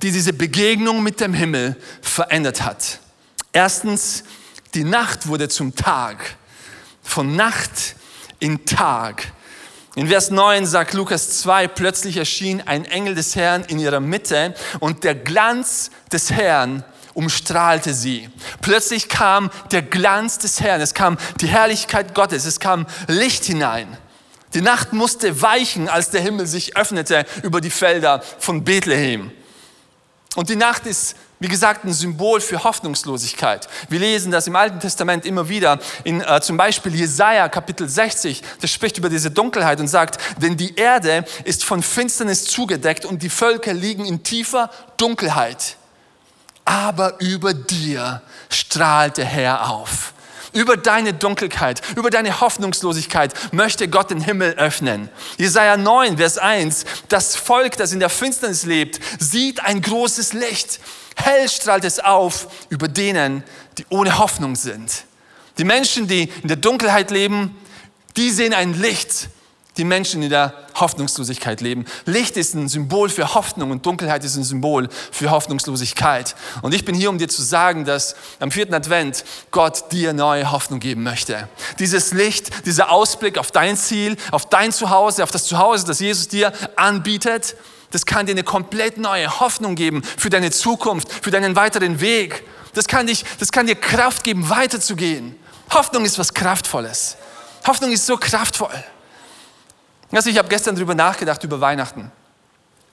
die 0.02 0.12
diese 0.12 0.34
Begegnung 0.34 1.04
mit 1.04 1.20
dem 1.20 1.34
Himmel 1.34 1.76
verändert 2.02 2.62
hat. 2.64 3.00
Erstens, 3.52 4.24
die 4.74 4.84
Nacht 4.84 5.28
wurde 5.28 5.50
zum 5.50 5.76
Tag. 5.76 6.38
Von 7.04 7.36
Nacht 7.36 7.96
in 8.40 8.66
Tag. 8.66 9.32
In 9.96 10.08
Vers 10.08 10.30
9 10.30 10.66
sagt 10.66 10.94
Lukas 10.94 11.42
2, 11.42 11.68
plötzlich 11.68 12.16
erschien 12.16 12.62
ein 12.66 12.86
Engel 12.86 13.16
des 13.16 13.36
Herrn 13.36 13.64
in 13.66 13.80
ihrer 13.80 14.00
Mitte 14.00 14.54
und 14.80 15.04
der 15.04 15.16
Glanz 15.16 15.90
des 16.12 16.32
Herrn 16.32 16.84
umstrahlte 17.20 17.94
sie. 17.94 18.30
Plötzlich 18.62 19.10
kam 19.10 19.52
der 19.72 19.82
Glanz 19.82 20.38
des 20.38 20.62
Herrn, 20.62 20.80
es 20.80 20.94
kam 20.94 21.18
die 21.42 21.48
Herrlichkeit 21.48 22.16
Gottes, 22.16 22.46
es 22.46 22.62
kam 22.62 22.88
Licht 23.08 23.44
hinein. 23.44 23.98
Die 24.54 24.62
Nacht 24.62 24.94
musste 24.94 25.42
weichen, 25.42 25.90
als 25.90 26.12
der 26.12 26.22
Himmel 26.22 26.48
sich 26.48 26.78
öffnete 26.78 27.26
über 27.44 27.60
die 27.60 27.70
Felder 27.70 28.24
von 28.40 28.64
Bethlehem. 28.64 29.32
Und 30.36 30.48
die 30.50 30.56
Nacht 30.56 30.86
ist 30.86 31.18
wie 31.42 31.48
gesagt, 31.48 31.86
ein 31.86 31.94
Symbol 31.94 32.42
für 32.42 32.64
Hoffnungslosigkeit. 32.66 33.68
Wir 33.88 34.00
lesen 34.00 34.30
das 34.32 34.48
im 34.48 34.58
Alten 34.58 34.80
Testament 34.82 35.26
immer 35.26 35.48
wieder, 35.48 35.80
in 36.04 36.20
äh, 36.20 36.42
zum 36.42 36.58
Beispiel 36.58 36.94
Jesaja 36.94 37.48
Kapitel 37.48 37.88
60, 37.88 38.44
das 38.60 38.70
spricht 38.70 38.98
über 38.98 39.10
diese 39.10 39.32
Dunkelheit 39.32 39.80
und 39.80 39.88
sagt, 39.88 40.20
denn 40.42 40.58
die 40.58 40.76
Erde 40.76 41.24
ist 41.46 41.64
von 41.64 41.82
Finsternis 41.82 42.44
zugedeckt 42.44 43.06
und 43.06 43.24
die 43.24 43.30
Völker 43.30 43.74
liegen 43.74 44.06
in 44.06 44.22
tiefer 44.22 44.70
Dunkelheit. 44.98 45.78
Aber 46.70 47.20
über 47.20 47.56
dir 47.56 48.22
strahlt 48.48 49.18
der 49.18 49.26
Herr 49.26 49.72
auf. 49.72 50.14
Über 50.54 50.78
deine 50.78 51.16
Dunkelheit, 51.16 51.82
über 51.96 52.12
deine 52.12 52.42
Hoffnungslosigkeit 52.42 53.34
möchte 53.52 53.88
Gott 53.88 54.12
den 54.12 54.22
Himmel 54.22 54.54
öffnen. 54.54 55.10
Jesaja 55.40 55.78
9, 55.78 56.18
Vers 56.18 56.38
1. 56.38 56.86
Das 57.08 57.36
Volk, 57.36 57.76
das 57.78 57.92
in 57.92 58.00
der 58.00 58.10
Finsternis 58.10 58.66
lebt, 58.66 59.00
sieht 59.18 59.64
ein 59.64 59.82
großes 59.82 60.34
Licht. 60.34 60.80
Hell 61.16 61.50
strahlt 61.50 61.86
es 61.86 62.00
auf 62.00 62.48
über 62.70 62.88
denen, 62.88 63.44
die 63.80 63.88
ohne 63.90 64.20
Hoffnung 64.20 64.56
sind. 64.56 65.06
Die 65.58 65.64
Menschen, 65.64 66.08
die 66.08 66.30
in 66.44 66.50
der 66.50 66.58
Dunkelheit 66.58 67.10
leben, 67.10 67.58
die 68.16 68.30
sehen 68.30 68.54
ein 68.54 68.80
Licht. 68.80 69.30
Die 69.80 69.86
Menschen, 69.86 70.22
in 70.22 70.30
der 70.30 70.54
Hoffnungslosigkeit 70.76 71.62
leben. 71.62 71.86
Licht 72.04 72.36
ist 72.36 72.54
ein 72.54 72.68
Symbol 72.68 73.08
für 73.08 73.34
Hoffnung 73.34 73.72
und 73.72 73.86
Dunkelheit 73.86 74.26
ist 74.26 74.36
ein 74.36 74.44
Symbol 74.44 74.90
für 75.10 75.32
Hoffnungslosigkeit. 75.32 76.36
Und 76.62 76.74
ich 76.74 76.84
bin 76.84 76.96
hier, 76.96 77.10
um 77.10 77.18
dir 77.18 77.30
zu 77.30 77.42
sagen, 77.42 77.86
dass 77.86 78.18
am 78.42 78.52
vierten 78.52 78.74
Advent 78.74 79.24
Gott 79.52 79.90
dir 79.94 80.12
neue 80.12 80.52
Hoffnung 80.52 80.82
geben 80.82 81.04
möchte. 81.04 81.48
Dieses 81.80 82.12
Licht, 82.12 82.66
dieser 82.66 82.92
Ausblick 82.92 83.38
auf 83.38 83.52
dein 83.52 83.78
Ziel, 83.78 84.18
auf 84.32 84.48
dein 84.48 84.74
Zuhause, 84.74 85.24
auf 85.24 85.32
das 85.32 85.46
Zuhause, 85.46 85.86
das 85.86 86.02
Jesus 86.02 86.28
dir 86.28 86.52
anbietet, 86.76 87.56
das 87.92 88.06
kann 88.06 88.26
dir 88.26 88.34
eine 88.34 88.44
komplett 88.44 88.98
neue 88.98 89.40
Hoffnung 89.40 89.76
geben 89.76 90.04
für 90.18 90.30
deine 90.30 90.52
Zukunft, 90.52 91.10
für 91.10 91.32
deinen 91.32 91.56
weiteren 91.56 92.02
Weg. 92.02 92.44
Das 92.74 92.86
kann, 92.86 93.08
dich, 93.08 93.24
das 93.40 93.54
kann 93.54 93.66
dir 93.66 93.76
Kraft 93.76 94.26
geben, 94.26 94.50
weiterzugehen. 94.50 95.38
Hoffnung 95.72 96.04
ist 96.04 96.20
was 96.20 96.34
Kraftvolles. 96.34 97.16
Hoffnung 97.66 97.94
ist 97.94 98.06
so 98.06 98.18
kraftvoll. 98.18 98.84
Also 100.12 100.30
ich 100.30 100.38
habe 100.38 100.48
gestern 100.48 100.76
darüber 100.76 100.96
nachgedacht, 100.96 101.44
über 101.44 101.62
Weihnachten. 101.62 102.12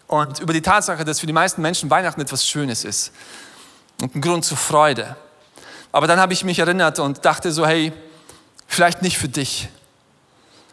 Und 0.06 0.38
über 0.38 0.52
die 0.52 0.62
Tatsache, 0.62 1.04
dass 1.04 1.20
für 1.20 1.26
die 1.26 1.32
meisten 1.32 1.62
Menschen 1.62 1.90
Weihnachten 1.90 2.20
etwas 2.20 2.46
Schönes 2.46 2.84
ist. 2.84 3.12
Und 4.00 4.14
ein 4.14 4.20
Grund 4.20 4.44
zur 4.44 4.56
Freude. 4.56 5.16
Aber 5.92 6.06
dann 6.06 6.20
habe 6.20 6.32
ich 6.32 6.44
mich 6.44 6.58
erinnert 6.58 6.98
und 6.98 7.24
dachte 7.24 7.50
so, 7.50 7.66
hey, 7.66 7.92
vielleicht 8.66 9.02
nicht 9.02 9.18
für 9.18 9.28
dich. 9.28 9.68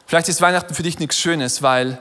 Vielleicht 0.06 0.27
ist 0.27 0.41
Weihnachten 0.41 0.75
für 0.75 0.84
dich 0.84 0.99
nichts 0.99 1.17
Schönes, 1.17 1.62
weil 1.62 1.99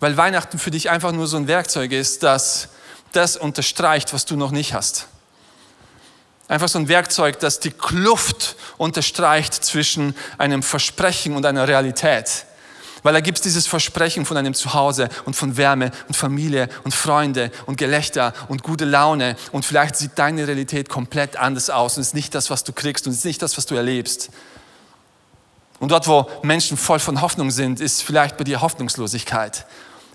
weil 0.00 0.16
Weihnachten 0.16 0.58
für 0.58 0.70
dich 0.70 0.90
einfach 0.90 1.12
nur 1.12 1.26
so 1.26 1.36
ein 1.36 1.48
Werkzeug 1.48 1.92
ist, 1.92 2.22
das 2.22 2.68
das 3.12 3.36
unterstreicht, 3.36 4.12
was 4.12 4.26
du 4.26 4.36
noch 4.36 4.50
nicht 4.50 4.74
hast. 4.74 5.08
Einfach 6.46 6.68
so 6.68 6.78
ein 6.78 6.88
Werkzeug, 6.88 7.38
das 7.40 7.58
die 7.58 7.70
Kluft 7.70 8.56
unterstreicht 8.76 9.54
zwischen 9.54 10.14
einem 10.36 10.62
Versprechen 10.62 11.34
und 11.34 11.44
einer 11.46 11.66
Realität. 11.66 12.44
Weil 13.08 13.14
da 13.14 13.20
gibt 13.20 13.38
es 13.38 13.42
dieses 13.42 13.66
Versprechen 13.66 14.26
von 14.26 14.36
einem 14.36 14.52
Zuhause 14.52 15.08
und 15.24 15.34
von 15.34 15.56
Wärme 15.56 15.92
und 16.08 16.14
Familie 16.14 16.68
und 16.84 16.92
Freunde 16.92 17.50
und 17.64 17.78
Gelächter 17.78 18.34
und 18.48 18.62
gute 18.62 18.84
Laune. 18.84 19.34
Und 19.50 19.64
vielleicht 19.64 19.96
sieht 19.96 20.10
deine 20.16 20.46
Realität 20.46 20.90
komplett 20.90 21.38
anders 21.38 21.70
aus 21.70 21.96
und 21.96 22.02
ist 22.02 22.14
nicht 22.14 22.34
das, 22.34 22.50
was 22.50 22.64
du 22.64 22.74
kriegst 22.74 23.06
und 23.06 23.14
ist 23.14 23.24
nicht 23.24 23.40
das, 23.40 23.56
was 23.56 23.64
du 23.64 23.76
erlebst. 23.76 24.28
Und 25.80 25.90
dort, 25.90 26.06
wo 26.06 26.28
Menschen 26.42 26.76
voll 26.76 26.98
von 26.98 27.22
Hoffnung 27.22 27.50
sind, 27.50 27.80
ist 27.80 28.02
vielleicht 28.02 28.36
bei 28.36 28.44
dir 28.44 28.60
Hoffnungslosigkeit. 28.60 29.64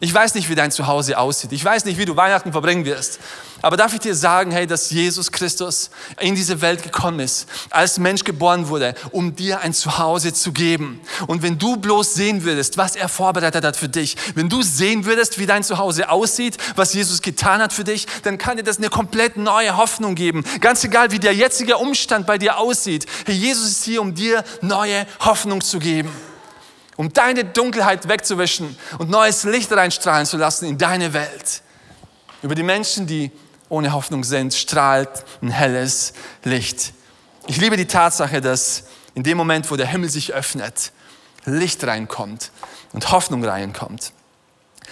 Ich 0.04 0.14
weiß 0.14 0.36
nicht, 0.36 0.50
wie 0.50 0.56
dein 0.56 0.70
Zuhause 0.70 1.18
aussieht. 1.18 1.54
Ich 1.54 1.64
weiß 1.64 1.86
nicht, 1.86 1.98
wie 1.98 2.04
du 2.04 2.18
Weihnachten 2.18 2.52
verbringen 2.52 2.84
wirst. 2.84 3.22
Aber 3.62 3.78
darf 3.78 3.94
ich 3.94 4.02
dir 4.02 4.14
sagen, 4.16 4.52
hey, 4.52 4.68
dass 4.68 4.92
Jesus 4.92 5.32
Christus 5.32 5.92
in 6.20 6.36
diese 6.36 6.60
Welt 6.60 6.84
gekommen 6.84 7.22
ist, 7.22 7.48
als 7.70 8.00
Mensch 8.00 8.26
geboren 8.26 8.68
wurde, 8.68 8.96
um 9.12 9.34
dir 9.34 9.62
ein 9.62 9.74
Zuhause 9.74 10.34
zu 10.34 10.52
geben. 10.52 11.00
Und 11.28 11.42
wenn 11.42 11.58
du 11.58 11.78
bloß 11.78 12.16
sehen 12.16 12.44
würdest, 12.44 12.78
was 12.78 12.98
er 12.98 13.08
vorbereitet 13.08 13.64
hat 13.64 13.78
für 13.78 13.88
dich, 13.88 14.18
wenn 14.36 14.50
du 14.50 14.62
sehen 14.62 15.06
würdest, 15.06 15.40
wie 15.40 15.46
dein 15.46 15.64
Zuhause 15.64 16.10
aussieht, 16.10 16.58
was 16.76 16.94
Jesus 16.94 17.22
getan 17.22 17.62
hat 17.62 17.72
für 17.72 17.86
dich, 17.86 18.06
dann 18.24 18.38
kann 18.38 18.58
dir 18.58 18.64
das 18.64 18.80
eine 18.80 18.90
komplett 18.90 19.38
neue 19.38 19.78
Hoffnung 19.78 20.16
geben. 20.16 20.44
Ganz 20.60 20.84
egal, 20.84 21.12
wie 21.12 21.20
der 21.20 21.34
jetzige 21.34 21.78
Umstand 21.78 22.28
bei 22.28 22.38
dir 22.38 22.58
aussieht. 22.58 23.06
Hey, 23.26 23.36
Jesus 23.36 23.70
ist 23.70 23.86
hier, 23.86 24.02
um 24.02 24.14
dir 24.14 24.44
neue 24.60 25.08
Hoffnung 25.22 25.62
zu 25.62 25.80
geben 25.80 26.12
um 26.96 27.12
deine 27.12 27.46
Dunkelheit 27.46 28.08
wegzuwischen 28.08 28.78
und 28.98 29.10
neues 29.10 29.44
Licht 29.44 29.72
reinstrahlen 29.72 30.26
zu 30.26 30.38
lassen 30.38 30.66
in 30.66 30.78
deine 30.78 31.14
Welt. 31.14 31.62
Über 32.42 32.56
die 32.56 32.64
Menschen, 32.64 33.08
die 33.08 33.32
ohne 33.70 33.94
Hoffnung 33.94 34.24
sind, 34.24 34.54
strahlt 34.54 35.26
ein 35.42 35.50
helles 35.50 36.14
Licht. 36.44 36.94
Ich 37.48 37.58
liebe 37.58 37.78
die 37.78 37.88
Tatsache, 37.88 38.42
dass 38.42 38.86
in 39.16 39.24
dem 39.24 39.38
Moment, 39.38 39.70
wo 39.72 39.76
der 39.76 39.88
Himmel 39.88 40.10
sich 40.10 40.34
öffnet, 40.34 40.92
Licht 41.46 41.84
reinkommt 41.84 42.52
und 42.94 43.12
Hoffnung 43.12 43.44
reinkommt. 43.44 44.14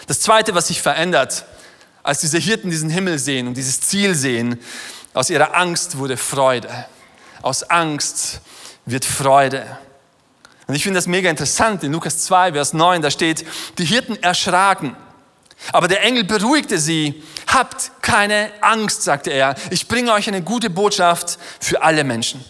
Das 0.07 0.19
Zweite, 0.21 0.55
was 0.55 0.67
sich 0.67 0.81
verändert, 0.81 1.45
als 2.03 2.21
diese 2.21 2.39
Hirten 2.39 2.69
diesen 2.69 2.89
Himmel 2.89 3.19
sehen 3.19 3.47
und 3.47 3.55
dieses 3.55 3.81
Ziel 3.81 4.15
sehen, 4.15 4.59
aus 5.13 5.29
ihrer 5.29 5.55
Angst 5.55 5.97
wurde 5.97 6.17
Freude. 6.17 6.85
Aus 7.41 7.63
Angst 7.63 8.41
wird 8.85 9.05
Freude. 9.05 9.65
Und 10.71 10.75
ich 10.75 10.83
finde 10.83 10.99
das 10.99 11.07
mega 11.07 11.29
interessant. 11.29 11.83
In 11.83 11.91
Lukas 11.91 12.19
2, 12.19 12.53
Vers 12.53 12.71
9, 12.71 13.01
da 13.01 13.11
steht, 13.11 13.45
die 13.77 13.83
Hirten 13.83 14.15
erschraken. 14.23 14.95
Aber 15.73 15.89
der 15.89 16.01
Engel 16.01 16.23
beruhigte 16.23 16.79
sie. 16.79 17.21
Habt 17.45 17.91
keine 18.01 18.49
Angst, 18.61 19.03
sagte 19.03 19.31
er. 19.31 19.55
Ich 19.69 19.89
bringe 19.89 20.13
euch 20.13 20.29
eine 20.29 20.41
gute 20.41 20.69
Botschaft 20.69 21.39
für 21.59 21.81
alle 21.81 22.05
Menschen. 22.05 22.45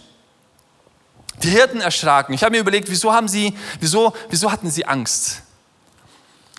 Die 1.42 1.50
Hirten 1.50 1.80
erschraken. 1.80 2.32
Ich 2.32 2.44
habe 2.44 2.52
mir 2.52 2.60
überlegt, 2.60 2.88
wieso 2.88 3.12
haben 3.12 3.26
sie, 3.26 3.58
wieso, 3.80 4.14
wieso 4.30 4.52
hatten 4.52 4.70
sie 4.70 4.86
Angst? 4.86 5.42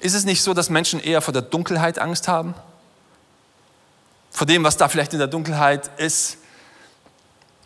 Ist 0.01 0.15
es 0.15 0.25
nicht 0.25 0.41
so, 0.41 0.53
dass 0.53 0.69
Menschen 0.69 0.99
eher 0.99 1.21
vor 1.21 1.31
der 1.31 1.43
Dunkelheit 1.43 1.97
Angst 1.97 2.27
haben? 2.27 2.55
Vor 4.31 4.45
dem, 4.45 4.65
was 4.65 4.75
da 4.75 4.89
vielleicht 4.89 5.13
in 5.13 5.19
der 5.19 5.29
Dunkelheit 5.29 5.91
ist? 5.95 6.39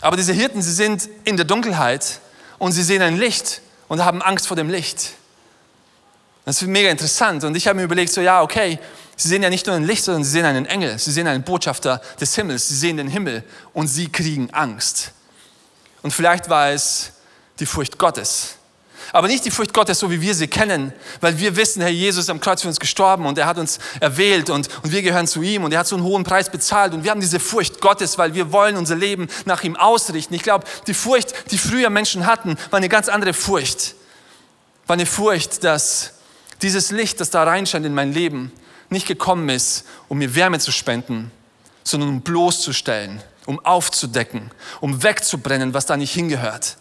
Aber 0.01 0.17
diese 0.17 0.33
Hirten, 0.33 0.61
sie 0.61 0.73
sind 0.73 1.09
in 1.23 1.35
der 1.35 1.47
Dunkelheit 1.47 2.19
und 2.59 2.73
sie 2.73 2.83
sehen 2.83 3.01
ein 3.01 3.17
Licht 3.17 3.63
und 3.87 4.03
haben 4.03 4.21
Angst 4.21 4.47
vor 4.47 4.57
dem 4.57 4.69
Licht. 4.69 5.13
Das 6.45 6.61
ist 6.61 6.67
mega 6.67 6.89
interessant. 6.89 7.43
Und 7.43 7.55
ich 7.55 7.67
habe 7.67 7.77
mir 7.77 7.83
überlegt, 7.83 8.11
so 8.11 8.21
ja, 8.21 8.41
okay, 8.41 8.79
sie 9.15 9.27
sehen 9.27 9.43
ja 9.43 9.49
nicht 9.49 9.67
nur 9.67 9.75
ein 9.75 9.83
Licht, 9.83 10.03
sondern 10.03 10.23
sie 10.23 10.31
sehen 10.31 10.45
einen 10.45 10.65
Engel, 10.65 10.97
sie 10.97 11.11
sehen 11.11 11.27
einen 11.27 11.43
Botschafter 11.43 12.01
des 12.19 12.35
Himmels, 12.35 12.67
sie 12.69 12.75
sehen 12.75 12.97
den 12.97 13.09
Himmel 13.09 13.43
und 13.73 13.87
sie 13.87 14.09
kriegen 14.09 14.53
Angst. 14.53 15.11
Und 16.03 16.11
vielleicht 16.11 16.49
war 16.49 16.69
es 16.69 17.11
die 17.59 17.65
Furcht 17.65 17.97
Gottes. 17.97 18.55
Aber 19.13 19.27
nicht 19.27 19.45
die 19.45 19.51
Furcht 19.51 19.73
Gottes, 19.73 19.99
so 19.99 20.11
wie 20.11 20.21
wir 20.21 20.35
sie 20.35 20.47
kennen, 20.47 20.91
weil 21.21 21.39
wir 21.39 21.55
wissen, 21.55 21.81
Herr 21.81 21.91
Jesus 21.91 22.25
ist 22.25 22.29
am 22.29 22.39
Kreuz 22.39 22.61
für 22.61 22.67
uns 22.67 22.79
gestorben 22.79 23.25
und 23.25 23.37
er 23.37 23.45
hat 23.45 23.57
uns 23.57 23.79
erwählt 23.99 24.49
und, 24.49 24.69
und 24.83 24.91
wir 24.91 25.01
gehören 25.01 25.27
zu 25.27 25.41
ihm 25.41 25.63
und 25.63 25.71
er 25.71 25.79
hat 25.79 25.87
so 25.87 25.95
einen 25.95 26.03
hohen 26.03 26.23
Preis 26.23 26.49
bezahlt 26.49 26.93
und 26.93 27.03
wir 27.03 27.11
haben 27.11 27.21
diese 27.21 27.39
Furcht 27.39 27.79
Gottes, 27.79 28.17
weil 28.17 28.33
wir 28.33 28.51
wollen 28.51 28.75
unser 28.75 28.95
Leben 28.95 29.27
nach 29.45 29.63
ihm 29.63 29.75
ausrichten. 29.75 30.33
Ich 30.33 30.43
glaube, 30.43 30.65
die 30.87 30.93
Furcht, 30.93 31.51
die 31.51 31.57
früher 31.57 31.89
Menschen 31.89 32.25
hatten, 32.25 32.57
war 32.69 32.77
eine 32.77 32.89
ganz 32.89 33.07
andere 33.07 33.33
Furcht. 33.33 33.95
War 34.87 34.95
eine 34.95 35.05
Furcht, 35.05 35.63
dass 35.63 36.13
dieses 36.61 36.91
Licht, 36.91 37.19
das 37.21 37.29
da 37.29 37.43
reinscheint 37.43 37.85
in 37.85 37.93
mein 37.93 38.13
Leben, 38.13 38.51
nicht 38.89 39.07
gekommen 39.07 39.49
ist, 39.49 39.85
um 40.07 40.17
mir 40.17 40.35
Wärme 40.35 40.59
zu 40.59 40.71
spenden, 40.71 41.31
sondern 41.83 42.09
um 42.09 42.21
bloßzustellen, 42.21 43.21
um 43.45 43.63
aufzudecken, 43.63 44.51
um 44.81 45.03
wegzubrennen, 45.03 45.73
was 45.73 45.85
da 45.85 45.97
nicht 45.97 46.13
hingehört 46.13 46.77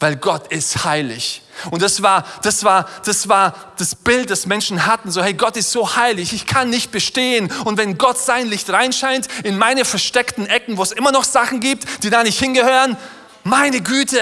weil 0.00 0.16
Gott 0.16 0.52
ist 0.52 0.84
heilig. 0.84 1.42
Und 1.70 1.80
das 1.80 2.02
war, 2.02 2.24
das 2.42 2.64
war, 2.64 2.88
das 3.04 3.28
war 3.28 3.54
das 3.78 3.94
Bild, 3.94 4.30
das 4.30 4.46
Menschen 4.46 4.86
hatten. 4.86 5.10
So, 5.10 5.22
hey, 5.22 5.34
Gott 5.34 5.56
ist 5.56 5.72
so 5.72 5.96
heilig, 5.96 6.32
ich 6.32 6.46
kann 6.46 6.68
nicht 6.70 6.90
bestehen. 6.90 7.50
Und 7.64 7.78
wenn 7.78 7.96
Gott 7.96 8.18
sein 8.18 8.46
Licht 8.46 8.68
reinscheint 8.70 9.28
in 9.42 9.56
meine 9.56 9.84
versteckten 9.84 10.46
Ecken, 10.46 10.76
wo 10.76 10.82
es 10.82 10.92
immer 10.92 11.12
noch 11.12 11.24
Sachen 11.24 11.60
gibt, 11.60 12.02
die 12.02 12.10
da 12.10 12.22
nicht 12.22 12.38
hingehören, 12.38 12.96
meine 13.44 13.80
Güte, 13.80 14.20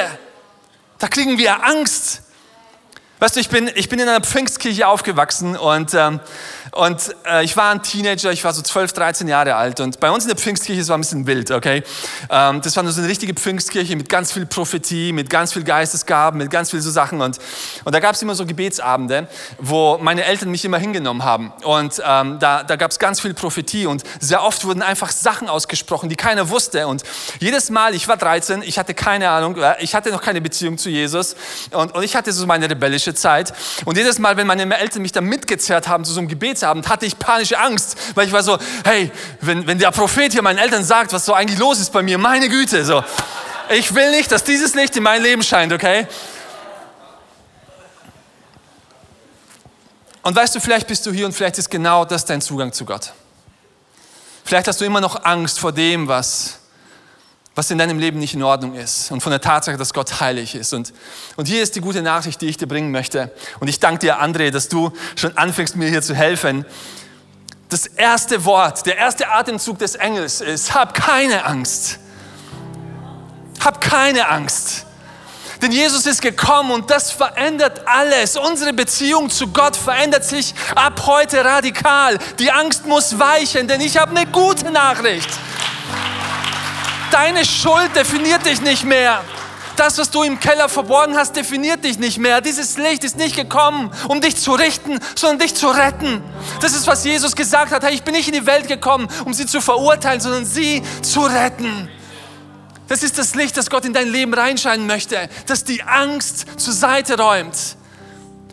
da 0.98 1.08
kriegen 1.08 1.38
wir 1.38 1.64
Angst. 1.64 2.22
Weißt 3.18 3.36
du, 3.36 3.40
ich 3.40 3.48
bin, 3.48 3.70
ich 3.74 3.88
bin 3.88 3.98
in 3.98 4.08
einer 4.08 4.20
Pfingstkirche 4.20 4.86
aufgewachsen 4.86 5.56
und, 5.56 5.94
ähm, 5.94 6.20
und 6.74 7.14
äh, 7.24 7.44
ich 7.44 7.56
war 7.56 7.70
ein 7.70 7.84
Teenager, 7.84 8.32
ich 8.32 8.42
war 8.42 8.52
so 8.52 8.60
12, 8.60 8.92
13 8.94 9.28
Jahre 9.28 9.54
alt. 9.54 9.78
Und 9.78 10.00
bei 10.00 10.10
uns 10.10 10.24
in 10.24 10.28
der 10.28 10.36
Pfingstkirche, 10.36 10.80
es 10.80 10.88
war 10.88 10.98
ein 10.98 11.02
bisschen 11.02 11.24
wild, 11.24 11.52
okay? 11.52 11.84
Ähm, 12.28 12.60
das 12.62 12.76
war 12.76 12.84
so 12.90 13.00
eine 13.00 13.08
richtige 13.08 13.32
Pfingstkirche 13.32 13.94
mit 13.94 14.08
ganz 14.08 14.32
viel 14.32 14.44
Prophetie, 14.44 15.12
mit 15.12 15.30
ganz 15.30 15.52
viel 15.52 15.62
Geistesgaben, 15.62 16.38
mit 16.38 16.50
ganz 16.50 16.72
viel 16.72 16.80
so 16.80 16.90
Sachen. 16.90 17.22
Und, 17.22 17.38
und 17.84 17.94
da 17.94 18.00
gab 18.00 18.16
es 18.16 18.22
immer 18.22 18.34
so 18.34 18.44
Gebetsabende, 18.44 19.28
wo 19.58 19.98
meine 19.98 20.24
Eltern 20.24 20.50
mich 20.50 20.64
immer 20.64 20.78
hingenommen 20.78 21.22
haben. 21.22 21.52
Und 21.62 22.02
ähm, 22.04 22.40
da, 22.40 22.64
da 22.64 22.74
gab 22.74 22.90
es 22.90 22.98
ganz 22.98 23.20
viel 23.20 23.34
Prophetie. 23.34 23.86
Und 23.86 24.02
sehr 24.18 24.42
oft 24.42 24.64
wurden 24.64 24.82
einfach 24.82 25.12
Sachen 25.12 25.48
ausgesprochen, 25.48 26.08
die 26.08 26.16
keiner 26.16 26.50
wusste. 26.50 26.88
Und 26.88 27.04
jedes 27.38 27.70
Mal, 27.70 27.94
ich 27.94 28.08
war 28.08 28.16
13, 28.16 28.62
ich 28.62 28.80
hatte 28.80 28.94
keine 28.94 29.30
Ahnung, 29.30 29.56
äh, 29.58 29.76
ich 29.78 29.94
hatte 29.94 30.10
noch 30.10 30.22
keine 30.22 30.40
Beziehung 30.40 30.76
zu 30.76 30.90
Jesus. 30.90 31.36
Und, 31.70 31.94
und 31.94 32.02
ich 32.02 32.16
hatte 32.16 32.32
so 32.32 32.44
meine 32.46 32.68
rebellische 32.68 33.14
Zeit. 33.14 33.52
Und 33.84 33.96
jedes 33.96 34.18
Mal, 34.18 34.36
wenn 34.36 34.48
meine 34.48 34.76
Eltern 34.76 35.02
mich 35.02 35.12
da 35.12 35.20
mitgezerrt 35.20 35.86
haben 35.86 36.04
zu 36.04 36.12
so 36.12 36.18
einem 36.18 36.26
Gebetsabend, 36.26 36.63
hatte 36.66 37.06
ich 37.06 37.18
panische 37.18 37.58
Angst, 37.58 37.96
weil 38.14 38.26
ich 38.26 38.32
war 38.32 38.42
so, 38.42 38.58
hey, 38.84 39.10
wenn, 39.40 39.66
wenn 39.66 39.78
der 39.78 39.90
Prophet 39.90 40.32
hier 40.32 40.42
meinen 40.42 40.58
Eltern 40.58 40.84
sagt, 40.84 41.12
was 41.12 41.24
so 41.24 41.34
eigentlich 41.34 41.58
los 41.58 41.78
ist 41.80 41.92
bei 41.92 42.02
mir, 42.02 42.18
meine 42.18 42.48
Güte, 42.48 42.84
so. 42.84 43.02
Ich 43.70 43.94
will 43.94 44.10
nicht, 44.10 44.30
dass 44.30 44.44
dieses 44.44 44.74
Licht 44.74 44.96
in 44.96 45.02
mein 45.02 45.22
Leben 45.22 45.42
scheint, 45.42 45.72
okay? 45.72 46.06
Und 50.22 50.34
weißt 50.34 50.54
du, 50.54 50.60
vielleicht 50.60 50.86
bist 50.86 51.04
du 51.06 51.12
hier 51.12 51.26
und 51.26 51.32
vielleicht 51.32 51.58
ist 51.58 51.70
genau 51.70 52.04
das 52.04 52.24
dein 52.24 52.40
Zugang 52.40 52.72
zu 52.72 52.84
Gott. 52.84 53.12
Vielleicht 54.44 54.68
hast 54.68 54.80
du 54.80 54.84
immer 54.84 55.00
noch 55.00 55.24
Angst 55.24 55.58
vor 55.58 55.72
dem, 55.72 56.08
was 56.08 56.60
was 57.54 57.70
in 57.70 57.78
deinem 57.78 57.98
Leben 57.98 58.18
nicht 58.18 58.34
in 58.34 58.42
Ordnung 58.42 58.74
ist 58.74 59.12
und 59.12 59.20
von 59.20 59.30
der 59.30 59.40
Tatsache, 59.40 59.76
dass 59.76 59.92
Gott 59.92 60.20
heilig 60.20 60.54
ist. 60.54 60.72
Und, 60.72 60.92
und 61.36 61.46
hier 61.46 61.62
ist 61.62 61.76
die 61.76 61.80
gute 61.80 62.02
Nachricht, 62.02 62.40
die 62.40 62.46
ich 62.46 62.56
dir 62.56 62.66
bringen 62.66 62.90
möchte. 62.90 63.32
Und 63.60 63.68
ich 63.68 63.78
danke 63.78 64.00
dir, 64.00 64.20
André, 64.20 64.50
dass 64.50 64.68
du 64.68 64.92
schon 65.14 65.36
anfängst, 65.36 65.76
mir 65.76 65.88
hier 65.88 66.02
zu 66.02 66.14
helfen. 66.14 66.64
Das 67.68 67.86
erste 67.86 68.44
Wort, 68.44 68.86
der 68.86 68.98
erste 68.98 69.28
Atemzug 69.28 69.78
des 69.78 69.94
Engels 69.94 70.40
ist, 70.40 70.74
hab 70.74 70.94
keine 70.94 71.44
Angst. 71.44 71.98
Hab 73.64 73.80
keine 73.80 74.28
Angst. 74.28 74.86
Denn 75.62 75.70
Jesus 75.70 76.04
ist 76.06 76.20
gekommen 76.20 76.72
und 76.72 76.90
das 76.90 77.10
verändert 77.10 77.82
alles. 77.86 78.36
Unsere 78.36 78.72
Beziehung 78.72 79.30
zu 79.30 79.48
Gott 79.48 79.76
verändert 79.76 80.24
sich 80.24 80.54
ab 80.74 81.06
heute 81.06 81.44
radikal. 81.44 82.18
Die 82.38 82.50
Angst 82.50 82.84
muss 82.84 83.18
weichen, 83.18 83.68
denn 83.68 83.80
ich 83.80 83.96
habe 83.96 84.10
eine 84.10 84.26
gute 84.30 84.70
Nachricht. 84.70 85.30
Deine 87.14 87.44
Schuld 87.44 87.94
definiert 87.94 88.44
dich 88.44 88.60
nicht 88.60 88.82
mehr. 88.82 89.22
Das, 89.76 89.98
was 89.98 90.10
du 90.10 90.24
im 90.24 90.40
Keller 90.40 90.68
verborgen 90.68 91.16
hast, 91.16 91.36
definiert 91.36 91.84
dich 91.84 91.96
nicht 91.96 92.18
mehr. 92.18 92.40
Dieses 92.40 92.76
Licht 92.76 93.04
ist 93.04 93.16
nicht 93.16 93.36
gekommen, 93.36 93.92
um 94.08 94.20
dich 94.20 94.34
zu 94.34 94.50
richten, 94.50 94.98
sondern 95.14 95.38
dich 95.38 95.54
zu 95.54 95.68
retten. 95.68 96.20
Das 96.60 96.72
ist, 96.72 96.88
was 96.88 97.04
Jesus 97.04 97.36
gesagt 97.36 97.70
hat. 97.70 97.84
Hey, 97.84 97.94
ich 97.94 98.02
bin 98.02 98.14
nicht 98.14 98.26
in 98.26 98.34
die 98.34 98.46
Welt 98.46 98.66
gekommen, 98.66 99.06
um 99.26 99.32
sie 99.32 99.46
zu 99.46 99.60
verurteilen, 99.60 100.20
sondern 100.20 100.44
sie 100.44 100.82
zu 101.02 101.20
retten. 101.20 101.88
Das 102.88 103.04
ist 103.04 103.16
das 103.16 103.36
Licht, 103.36 103.56
das 103.56 103.70
Gott 103.70 103.84
in 103.84 103.92
dein 103.92 104.08
Leben 104.08 104.34
reinscheinen 104.34 104.88
möchte, 104.88 105.28
das 105.46 105.62
die 105.62 105.84
Angst 105.84 106.46
zur 106.56 106.72
Seite 106.72 107.16
räumt 107.16 107.76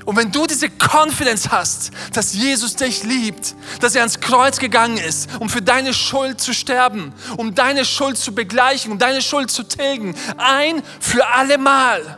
und 0.05 0.15
wenn 0.17 0.31
du 0.31 0.47
diese 0.47 0.67
Confidence 0.69 1.49
hast, 1.51 1.91
dass 2.13 2.33
Jesus 2.33 2.75
dich 2.75 3.03
liebt, 3.03 3.55
dass 3.79 3.95
er 3.95 4.01
ans 4.01 4.19
Kreuz 4.19 4.57
gegangen 4.57 4.97
ist, 4.97 5.29
um 5.39 5.49
für 5.49 5.61
deine 5.61 5.93
Schuld 5.93 6.41
zu 6.41 6.53
sterben, 6.53 7.13
um 7.37 7.53
deine 7.53 7.85
Schuld 7.85 8.17
zu 8.17 8.33
begleichen, 8.33 8.91
um 8.91 8.97
deine 8.97 9.21
Schuld 9.21 9.51
zu 9.51 9.63
tilgen, 9.63 10.15
ein 10.37 10.81
für 10.99 11.27
alle 11.27 11.57
Mal, 11.57 12.17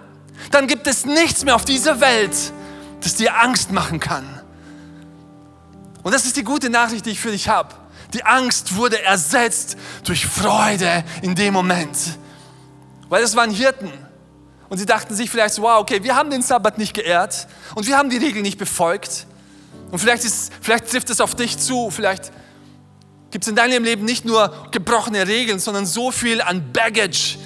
dann 0.52 0.68
gibt 0.68 0.88
es 0.88 1.06
nichts 1.06 1.44
mehr 1.44 1.56
auf 1.56 1.66
dieser 1.66 2.00
Welt, 2.00 2.36
das 3.02 3.16
dir 3.16 3.40
Angst 3.40 3.72
machen 3.72 4.00
kann. 4.00 4.26
Und 6.04 6.14
das 6.14 6.26
ist 6.26 6.36
die 6.36 6.44
gute 6.44 6.70
Nachricht, 6.70 7.06
die 7.06 7.12
ich 7.12 7.20
für 7.20 7.32
dich 7.32 7.50
habe. 7.50 7.74
Die 8.14 8.24
Angst 8.24 8.76
wurde 8.76 9.02
ersetzt 9.02 9.78
durch 10.04 10.26
Freude 10.26 11.04
in 11.22 11.34
dem 11.36 11.54
Moment. 11.54 11.98
Weil 13.10 13.24
es 13.24 13.36
waren 13.36 13.52
Hirten, 13.52 13.92
und 14.74 14.80
sie 14.80 14.88
dachten 14.88 15.14
sich 15.14 15.30
vielleicht 15.30 15.62
wow, 15.62 15.82
okay, 15.82 16.04
wir 16.04 16.16
haben 16.16 16.32
den 16.32 16.42
Sabbat 16.42 16.80
nicht 16.80 16.96
geehrt 16.96 17.46
und 17.76 17.86
wir 17.86 17.96
haben 17.96 18.10
die 18.10 18.18
Regeln 18.18 18.42
nicht 18.42 18.58
befolgt. 18.58 19.28
Und 19.92 20.00
vielleicht, 20.00 20.26
ist, 20.26 20.52
vielleicht 20.62 20.90
trifft 20.90 21.12
es 21.12 21.22
auf 21.22 21.36
dich 21.36 21.60
zu, 21.60 21.92
vielleicht 21.92 22.32
gibt 23.30 23.44
es 23.44 23.50
in 23.50 23.56
deinem 23.56 23.84
Leben 23.84 24.04
nicht 24.04 24.26
nur 24.26 24.52
gebrochene 24.72 25.28
Regeln, 25.28 25.60
sondern 25.60 25.86
so 25.86 26.10
viel 26.10 26.42
an 26.42 26.74
Baggage, 26.74 27.38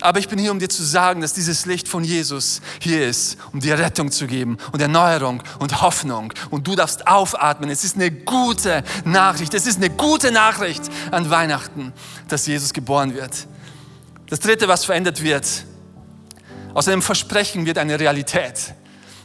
Aber 0.00 0.18
ich 0.18 0.28
bin 0.28 0.40
hier, 0.40 0.50
um 0.50 0.58
dir 0.58 0.68
zu 0.68 0.82
sagen, 0.82 1.20
dass 1.20 1.34
dieses 1.34 1.66
Licht 1.66 1.86
von 1.86 2.02
Jesus 2.02 2.60
hier 2.80 3.06
ist, 3.06 3.38
um 3.52 3.60
dir 3.60 3.78
Rettung 3.78 4.10
zu 4.10 4.26
geben 4.26 4.58
und 4.72 4.82
Erneuerung 4.82 5.40
und 5.60 5.82
Hoffnung. 5.82 6.32
Und 6.50 6.66
du 6.66 6.74
darfst 6.74 7.06
aufatmen. 7.06 7.70
Es 7.70 7.84
ist 7.84 7.94
eine 7.94 8.10
gute 8.10 8.82
Nachricht. 9.04 9.54
Es 9.54 9.68
ist 9.68 9.76
eine 9.76 9.90
gute 9.90 10.32
Nachricht 10.32 10.82
an 11.12 11.30
Weihnachten, 11.30 11.92
dass 12.26 12.44
Jesus 12.44 12.72
geboren 12.72 13.14
wird. 13.14 13.46
Das 14.28 14.40
dritte, 14.40 14.66
was 14.66 14.84
verändert 14.84 15.22
wird, 15.22 15.46
aus 16.74 16.88
einem 16.88 17.02
Versprechen 17.02 17.66
wird 17.66 17.78
eine 17.78 17.98
Realität. 17.98 18.74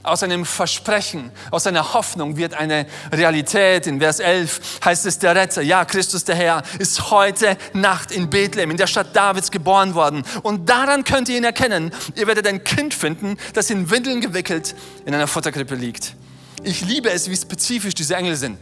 Aus 0.04 0.24
einem 0.24 0.46
Versprechen, 0.46 1.32
aus 1.52 1.68
einer 1.68 1.94
Hoffnung 1.94 2.38
wird 2.38 2.54
eine 2.54 2.86
Realität. 3.12 3.88
In 3.88 4.00
Vers 4.00 4.20
11 4.20 4.80
heißt 4.86 5.06
es, 5.06 5.20
der 5.20 5.36
Retter, 5.36 5.62
ja, 5.62 5.84
Christus 5.84 6.24
der 6.24 6.36
Herr, 6.36 6.64
ist 6.80 7.12
heute 7.12 7.58
Nacht 7.74 8.12
in 8.12 8.30
Bethlehem, 8.30 8.72
in 8.72 8.78
der 8.78 8.88
Stadt 8.88 9.14
Davids 9.14 9.52
geboren 9.52 9.96
worden. 9.96 10.24
Und 10.44 10.70
daran 10.70 11.04
könnt 11.04 11.28
ihr 11.28 11.38
ihn 11.38 11.44
erkennen. 11.44 11.92
Ihr 12.16 12.26
werdet 12.26 12.48
ein 12.48 12.64
Kind 12.64 12.94
finden, 12.94 13.38
das 13.54 13.70
in 13.70 13.90
Windeln 13.90 14.22
gewickelt 14.22 14.76
in 15.06 15.14
einer 15.14 15.28
Futterkrippe 15.28 15.76
liegt. 15.76 16.16
Ich 16.64 16.82
liebe 16.82 17.10
es, 17.10 17.30
wie 17.30 17.36
spezifisch 17.36 17.94
diese 17.94 18.16
Engel 18.16 18.38
sind. 18.38 18.58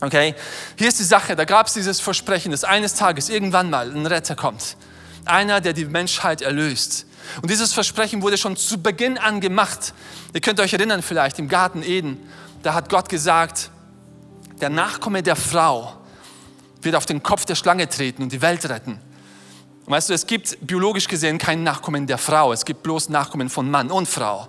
Okay, 0.00 0.34
hier 0.76 0.88
ist 0.88 0.98
die 0.98 1.04
Sache, 1.04 1.36
da 1.36 1.44
gab 1.44 1.68
es 1.68 1.74
dieses 1.74 2.00
Versprechen, 2.00 2.50
dass 2.50 2.64
eines 2.64 2.94
Tages 2.94 3.28
irgendwann 3.28 3.70
mal 3.70 3.88
ein 3.88 4.06
Retter 4.06 4.34
kommt. 4.34 4.76
Einer, 5.26 5.60
der 5.60 5.74
die 5.74 5.84
Menschheit 5.84 6.42
erlöst. 6.42 7.06
Und 7.40 7.50
dieses 7.50 7.72
Versprechen 7.72 8.22
wurde 8.22 8.36
schon 8.36 8.56
zu 8.56 8.82
Beginn 8.82 9.18
an 9.18 9.40
gemacht. 9.40 9.94
Ihr 10.34 10.40
könnt 10.40 10.60
euch 10.60 10.72
erinnern 10.72 11.02
vielleicht 11.02 11.38
im 11.38 11.48
Garten 11.48 11.82
Eden, 11.82 12.18
da 12.62 12.74
hat 12.74 12.88
Gott 12.88 13.08
gesagt, 13.08 13.70
der 14.60 14.70
Nachkomme 14.70 15.22
der 15.22 15.36
Frau 15.36 15.94
wird 16.80 16.94
auf 16.94 17.06
den 17.06 17.22
Kopf 17.22 17.44
der 17.44 17.54
Schlange 17.54 17.88
treten 17.88 18.22
und 18.22 18.32
die 18.32 18.42
Welt 18.42 18.68
retten. 18.68 19.00
weißt 19.86 20.10
du, 20.10 20.14
es 20.14 20.26
gibt 20.26 20.58
biologisch 20.66 21.08
gesehen 21.08 21.38
keinen 21.38 21.64
Nachkommen 21.64 22.06
der 22.06 22.18
Frau, 22.18 22.52
es 22.52 22.64
gibt 22.64 22.82
bloß 22.82 23.08
Nachkommen 23.08 23.48
von 23.48 23.70
Mann 23.70 23.90
und 23.90 24.06
Frau. 24.08 24.48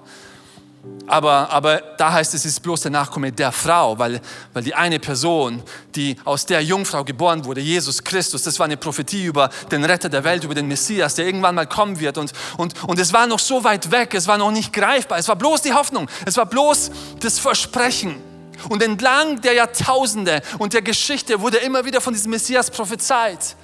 Aber, 1.07 1.49
aber 1.49 1.81
da 1.97 2.11
heißt 2.11 2.33
es, 2.33 2.41
es 2.41 2.53
ist 2.53 2.59
bloß 2.61 2.81
der 2.81 2.91
Nachkomme 2.91 3.31
der 3.31 3.51
Frau, 3.51 3.97
weil, 3.99 4.19
weil 4.53 4.63
die 4.63 4.73
eine 4.73 4.99
Person, 4.99 5.61
die 5.95 6.15
aus 6.25 6.45
der 6.45 6.61
Jungfrau 6.61 7.03
geboren 7.03 7.45
wurde, 7.45 7.61
Jesus 7.61 8.03
Christus, 8.03 8.43
das 8.43 8.57
war 8.59 8.65
eine 8.65 8.77
Prophetie 8.77 9.25
über 9.25 9.49
den 9.71 9.85
Retter 9.85 10.09
der 10.09 10.23
Welt, 10.23 10.43
über 10.43 10.55
den 10.55 10.67
Messias, 10.67 11.15
der 11.15 11.25
irgendwann 11.25 11.55
mal 11.55 11.67
kommen 11.67 11.99
wird. 11.99 12.17
Und, 12.17 12.33
und, 12.57 12.83
und 12.83 12.99
es 12.99 13.13
war 13.13 13.27
noch 13.27 13.39
so 13.39 13.63
weit 13.63 13.91
weg, 13.91 14.13
es 14.13 14.27
war 14.27 14.37
noch 14.37 14.51
nicht 14.51 14.73
greifbar, 14.73 15.17
es 15.17 15.27
war 15.27 15.35
bloß 15.35 15.61
die 15.61 15.73
Hoffnung, 15.73 16.09
es 16.25 16.35
war 16.35 16.45
bloß 16.45 16.91
das 17.19 17.39
Versprechen. 17.39 18.21
Und 18.69 18.81
entlang 18.81 19.41
der 19.41 19.53
Jahrtausende 19.53 20.41
und 20.57 20.73
der 20.73 20.81
Geschichte 20.81 21.41
wurde 21.41 21.57
immer 21.57 21.83
wieder 21.85 21.99
von 22.01 22.13
diesem 22.13 22.31
Messias 22.31 22.71
prophezeit. 22.71 23.55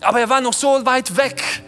Aber 0.00 0.20
er 0.20 0.28
war 0.28 0.40
noch 0.40 0.54
so 0.54 0.84
weit 0.84 1.16
weg. 1.16 1.62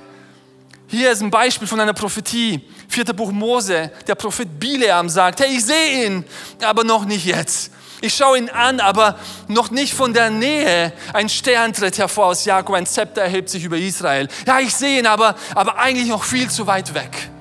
Hier 0.92 1.10
ist 1.10 1.22
ein 1.22 1.30
Beispiel 1.30 1.66
von 1.66 1.80
einer 1.80 1.94
Prophetie 1.94 2.60
Vierter 2.86 3.14
Buch 3.14 3.32
Mose, 3.32 3.90
der 4.06 4.14
Prophet 4.14 4.60
Bileam 4.60 5.08
sagt, 5.08 5.40
hey, 5.40 5.56
ich 5.56 5.64
sehe 5.64 6.04
ihn, 6.04 6.22
aber 6.62 6.84
noch 6.84 7.06
nicht 7.06 7.24
jetzt. 7.24 7.72
Ich 8.02 8.14
schaue 8.14 8.36
ihn 8.36 8.50
an, 8.50 8.78
aber 8.78 9.18
noch 9.48 9.70
nicht 9.70 9.94
von 9.94 10.12
der 10.12 10.28
Nähe. 10.28 10.92
Ein 11.14 11.30
Stern 11.30 11.72
tritt 11.72 11.96
hervor 11.96 12.26
aus 12.26 12.44
Jakob, 12.44 12.74
ein 12.74 12.84
Zepter 12.84 13.22
erhebt 13.22 13.48
sich 13.48 13.64
über 13.64 13.78
Israel. 13.78 14.28
Ja, 14.46 14.60
ich 14.60 14.74
sehe 14.74 14.98
ihn, 14.98 15.06
aber, 15.06 15.34
aber 15.54 15.78
eigentlich 15.78 16.08
noch 16.08 16.24
viel 16.24 16.50
zu 16.50 16.66
weit 16.66 16.92
weg. 16.92 17.31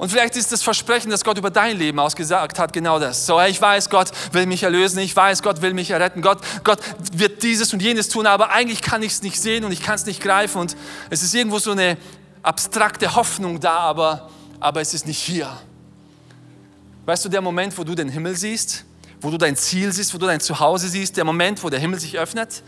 Und 0.00 0.08
vielleicht 0.08 0.34
ist 0.34 0.50
das 0.50 0.62
Versprechen, 0.62 1.10
das 1.10 1.22
Gott 1.24 1.36
über 1.36 1.50
dein 1.50 1.76
Leben 1.76 1.98
ausgesagt 1.98 2.58
hat, 2.58 2.72
genau 2.72 2.98
das. 2.98 3.26
So, 3.26 3.38
ich 3.38 3.60
weiß, 3.60 3.90
Gott 3.90 4.10
will 4.32 4.46
mich 4.46 4.62
erlösen, 4.62 4.98
ich 5.00 5.14
weiß, 5.14 5.42
Gott 5.42 5.60
will 5.60 5.74
mich 5.74 5.90
erretten, 5.90 6.22
Gott, 6.22 6.38
Gott 6.64 6.78
wird 7.12 7.42
dieses 7.42 7.70
und 7.74 7.82
jenes 7.82 8.08
tun, 8.08 8.24
aber 8.24 8.48
eigentlich 8.48 8.80
kann 8.80 9.02
ich 9.02 9.12
es 9.12 9.22
nicht 9.22 9.38
sehen 9.38 9.62
und 9.62 9.72
ich 9.72 9.82
kann 9.82 9.96
es 9.96 10.06
nicht 10.06 10.22
greifen 10.22 10.58
und 10.58 10.74
es 11.10 11.22
ist 11.22 11.34
irgendwo 11.34 11.58
so 11.58 11.72
eine 11.72 11.98
abstrakte 12.42 13.14
Hoffnung 13.14 13.60
da, 13.60 13.76
aber, 13.76 14.30
aber 14.58 14.80
es 14.80 14.94
ist 14.94 15.06
nicht 15.06 15.18
hier. 15.18 15.54
Weißt 17.04 17.26
du, 17.26 17.28
der 17.28 17.42
Moment, 17.42 17.76
wo 17.76 17.84
du 17.84 17.94
den 17.94 18.08
Himmel 18.08 18.34
siehst, 18.34 18.86
wo 19.20 19.30
du 19.30 19.36
dein 19.36 19.54
Ziel 19.54 19.92
siehst, 19.92 20.14
wo 20.14 20.18
du 20.18 20.24
dein 20.24 20.40
Zuhause 20.40 20.88
siehst, 20.88 21.18
der 21.18 21.24
Moment, 21.24 21.62
wo 21.62 21.68
der 21.68 21.78
Himmel 21.78 22.00
sich 22.00 22.18
öffnet, 22.18 22.62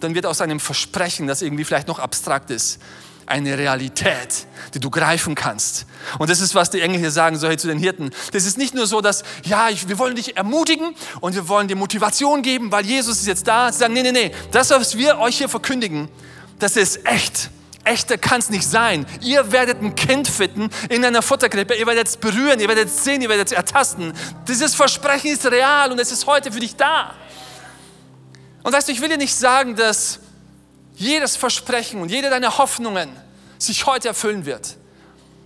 dann 0.00 0.14
wird 0.14 0.24
aus 0.24 0.40
einem 0.40 0.58
Versprechen, 0.58 1.26
das 1.26 1.42
irgendwie 1.42 1.64
vielleicht 1.64 1.88
noch 1.88 1.98
abstrakt 1.98 2.50
ist, 2.50 2.80
eine 3.28 3.56
Realität, 3.56 4.46
die 4.74 4.80
du 4.80 4.90
greifen 4.90 5.34
kannst. 5.34 5.86
Und 6.18 6.30
das 6.30 6.40
ist, 6.40 6.54
was 6.54 6.70
die 6.70 6.80
Engel 6.80 6.98
hier 7.00 7.10
sagen, 7.10 7.36
so 7.36 7.48
hey, 7.48 7.56
zu 7.56 7.68
den 7.68 7.78
Hirten. 7.78 8.10
Das 8.32 8.44
ist 8.44 8.58
nicht 8.58 8.74
nur 8.74 8.86
so, 8.86 9.00
dass, 9.00 9.22
ja, 9.44 9.68
ich, 9.68 9.88
wir 9.88 9.98
wollen 9.98 10.16
dich 10.16 10.36
ermutigen 10.36 10.94
und 11.20 11.34
wir 11.34 11.48
wollen 11.48 11.68
dir 11.68 11.76
Motivation 11.76 12.42
geben, 12.42 12.72
weil 12.72 12.84
Jesus 12.84 13.20
ist 13.20 13.26
jetzt 13.26 13.46
da. 13.46 13.72
Sie 13.72 13.78
sagen, 13.78 13.94
nee, 13.94 14.02
nee, 14.02 14.12
nee, 14.12 14.32
das, 14.50 14.70
was 14.70 14.96
wir 14.96 15.18
euch 15.18 15.38
hier 15.38 15.48
verkündigen, 15.48 16.08
das 16.58 16.76
ist 16.76 17.06
echt 17.06 17.50
echter 17.88 18.18
kann 18.18 18.40
es 18.40 18.50
nicht 18.50 18.68
sein. 18.68 19.06
Ihr 19.22 19.50
werdet 19.50 19.80
ein 19.82 19.94
Kind 19.94 20.28
finden 20.28 20.68
in 20.90 21.04
einer 21.04 21.22
Futterkrippe. 21.22 21.74
Ihr 21.74 21.86
werdet 21.86 22.08
es 22.08 22.16
berühren, 22.16 22.60
ihr 22.60 22.68
werdet 22.68 22.88
es 22.88 23.02
sehen, 23.02 23.22
ihr 23.22 23.28
werdet 23.28 23.46
es 23.48 23.52
ertasten. 23.52 24.12
Dieses 24.46 24.74
Versprechen 24.74 25.32
ist 25.32 25.46
real 25.46 25.90
und 25.90 25.98
es 25.98 26.12
ist 26.12 26.26
heute 26.26 26.52
für 26.52 26.60
dich 26.60 26.76
da. 26.76 27.14
Und 28.62 28.72
weißt 28.72 28.88
du, 28.88 28.92
ich 28.92 29.00
will 29.00 29.08
dir 29.08 29.16
nicht 29.16 29.34
sagen, 29.34 29.74
dass 29.74 30.20
jedes 30.98 31.36
Versprechen 31.36 32.02
und 32.02 32.10
jede 32.10 32.28
deiner 32.28 32.58
Hoffnungen 32.58 33.08
sich 33.58 33.86
heute 33.86 34.08
erfüllen 34.08 34.44
wird. 34.44 34.76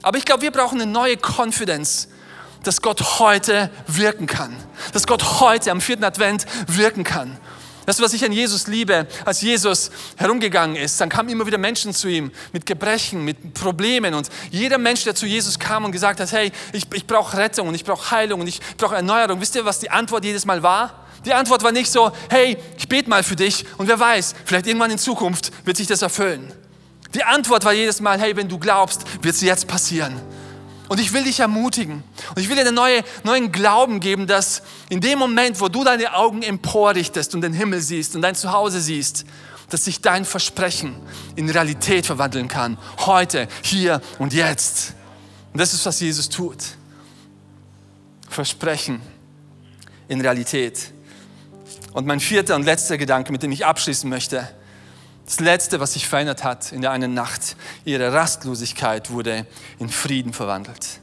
Aber 0.03 0.19
ich 0.19 0.25
glaube, 0.25 0.43
wir 0.43 0.51
brauchen 0.51 0.81
eine 0.81 0.91
neue 0.91 1.17
Konfidenz, 1.17 2.09
dass 2.65 2.83
Gott 2.83 3.19
heute 3.19 3.71
wirken 3.87 4.27
kann. 4.27 4.57
Dass 4.93 5.07
Gott 5.07 5.41
heute 5.41 5.71
am 5.71 5.81
vierten 5.81 6.05
Advent 6.05 6.47
wirken 6.67 7.05
kann. 7.05 7.39
Das, 7.85 8.01
was 8.01 8.13
ich 8.13 8.25
an 8.25 8.31
Jesus 8.31 8.69
liebe, 8.69 9.09
als 9.25 9.41
Jesus 9.41 9.91
herumgegangen 10.17 10.77
ist, 10.77 11.01
dann 11.01 11.09
kamen 11.09 11.29
immer 11.29 11.47
wieder 11.47 11.59
Menschen 11.59 11.93
zu 11.93 12.07
ihm 12.09 12.31
mit 12.53 12.65
Gebrechen, 12.65 13.25
mit 13.25 13.55
Problemen. 13.55 14.15
Und 14.15 14.29
jeder 14.51 14.79
Mensch, 14.79 15.03
der 15.03 15.17
zu 15.17 15.27
Jesus 15.27 15.59
kam 15.59 15.85
und 15.85 15.93
gesagt 15.93 16.21
hat, 16.21 16.31
hey, 16.31 16.53
ich, 16.73 16.87
ich 16.95 17.07
brauche 17.07 17.37
Rettung 17.37 17.69
und 17.69 17.75
ich 17.75 17.85
brauche 17.85 18.13
Heilung 18.13 18.41
und 18.41 18.47
ich 18.47 18.61
brauche 18.77 18.95
Erneuerung, 18.95 19.41
wisst 19.41 19.57
ihr, 19.57 19.65
was 19.65 19.81
die 19.81 19.91
Antwort 19.91 20.25
jedes 20.25 20.45
Mal 20.45 20.63
war? 20.63 21.02
Die 21.25 21.33
Antwort 21.33 21.63
war 21.63 21.73
nicht 21.73 21.91
so, 21.91 22.11
hey, 22.31 22.57
ich 22.77 22.89
bete 22.89 23.09
mal 23.09 23.23
für 23.23 23.37
dich 23.37 23.65
und 23.79 23.89
wer 23.89 23.99
weiß, 23.99 24.35
vielleicht 24.45 24.67
irgendwann 24.67 24.91
in 24.91 24.99
Zukunft 24.99 25.53
wird 25.65 25.77
sich 25.77 25.87
das 25.87 26.03
erfüllen. 26.03 26.53
Die 27.15 27.23
Antwort 27.23 27.65
war 27.65 27.73
jedes 27.73 28.01
Mal, 28.01 28.19
hey, 28.21 28.37
wenn 28.37 28.49
du 28.49 28.59
glaubst, 28.59 29.05
wird 29.23 29.35
es 29.35 29.41
jetzt 29.43 29.69
passieren. 29.69 30.21
Und 30.89 31.01
ich 31.01 31.13
will 31.13 31.25
dich 31.25 31.41
ermutigen. 31.41 32.03
Und 32.35 32.43
ich 32.43 32.49
will 32.49 32.57
dir 32.57 32.63
einen 32.63 32.75
neue, 32.75 33.03
neuen 33.23 33.53
Glauben 33.53 34.01
geben, 34.01 34.27
dass 34.27 34.63
in 34.89 35.01
dem 35.01 35.19
Moment, 35.19 35.61
wo 35.61 35.69
du 35.69 35.85
deine 35.85 36.15
Augen 36.15 36.43
emporrichtest 36.43 37.35
und 37.35 37.41
den 37.41 37.53
Himmel 37.53 37.81
siehst 37.81 38.15
und 38.17 38.23
dein 38.23 38.35
Zuhause 38.35 38.81
siehst, 38.81 39.25
dass 39.71 39.85
sich 39.87 40.03
dein 40.03 40.25
Versprechen 40.25 40.95
in 41.35 41.49
Realität 41.49 42.05
verwandeln 42.05 42.49
kann. 42.49 42.77
Heute, 43.07 43.49
hier 43.63 44.03
und 44.19 44.35
jetzt. 44.35 44.95
Und 45.53 45.61
das 45.61 45.73
ist, 45.73 45.87
was 45.87 45.99
Jesus 46.01 46.29
tut. 46.29 46.59
Versprechen 48.29 49.01
in 50.09 50.21
Realität. 50.21 50.93
Und 51.93 52.07
mein 52.07 52.21
vierter 52.21 52.57
und 52.57 52.65
letzter 52.65 52.97
Gedanke, 52.97 53.33
mit 53.33 53.43
dem 53.43 53.53
ich 53.53 53.67
abschließen 53.67 54.09
möchte, 54.09 54.49
das 55.27 55.41
Letzte, 55.41 55.79
was 55.79 55.93
sich 55.93 56.09
verändert 56.09 56.43
hat 56.43 56.73
in 56.73 56.81
der 56.83 56.91
einen 56.91 57.15
Nacht, 57.15 57.57
ihre 57.85 58.13
Rastlosigkeit 58.13 59.11
wurde 59.11 59.47
in 59.79 59.89
Frieden 59.89 60.33
verwandelt. 60.33 61.01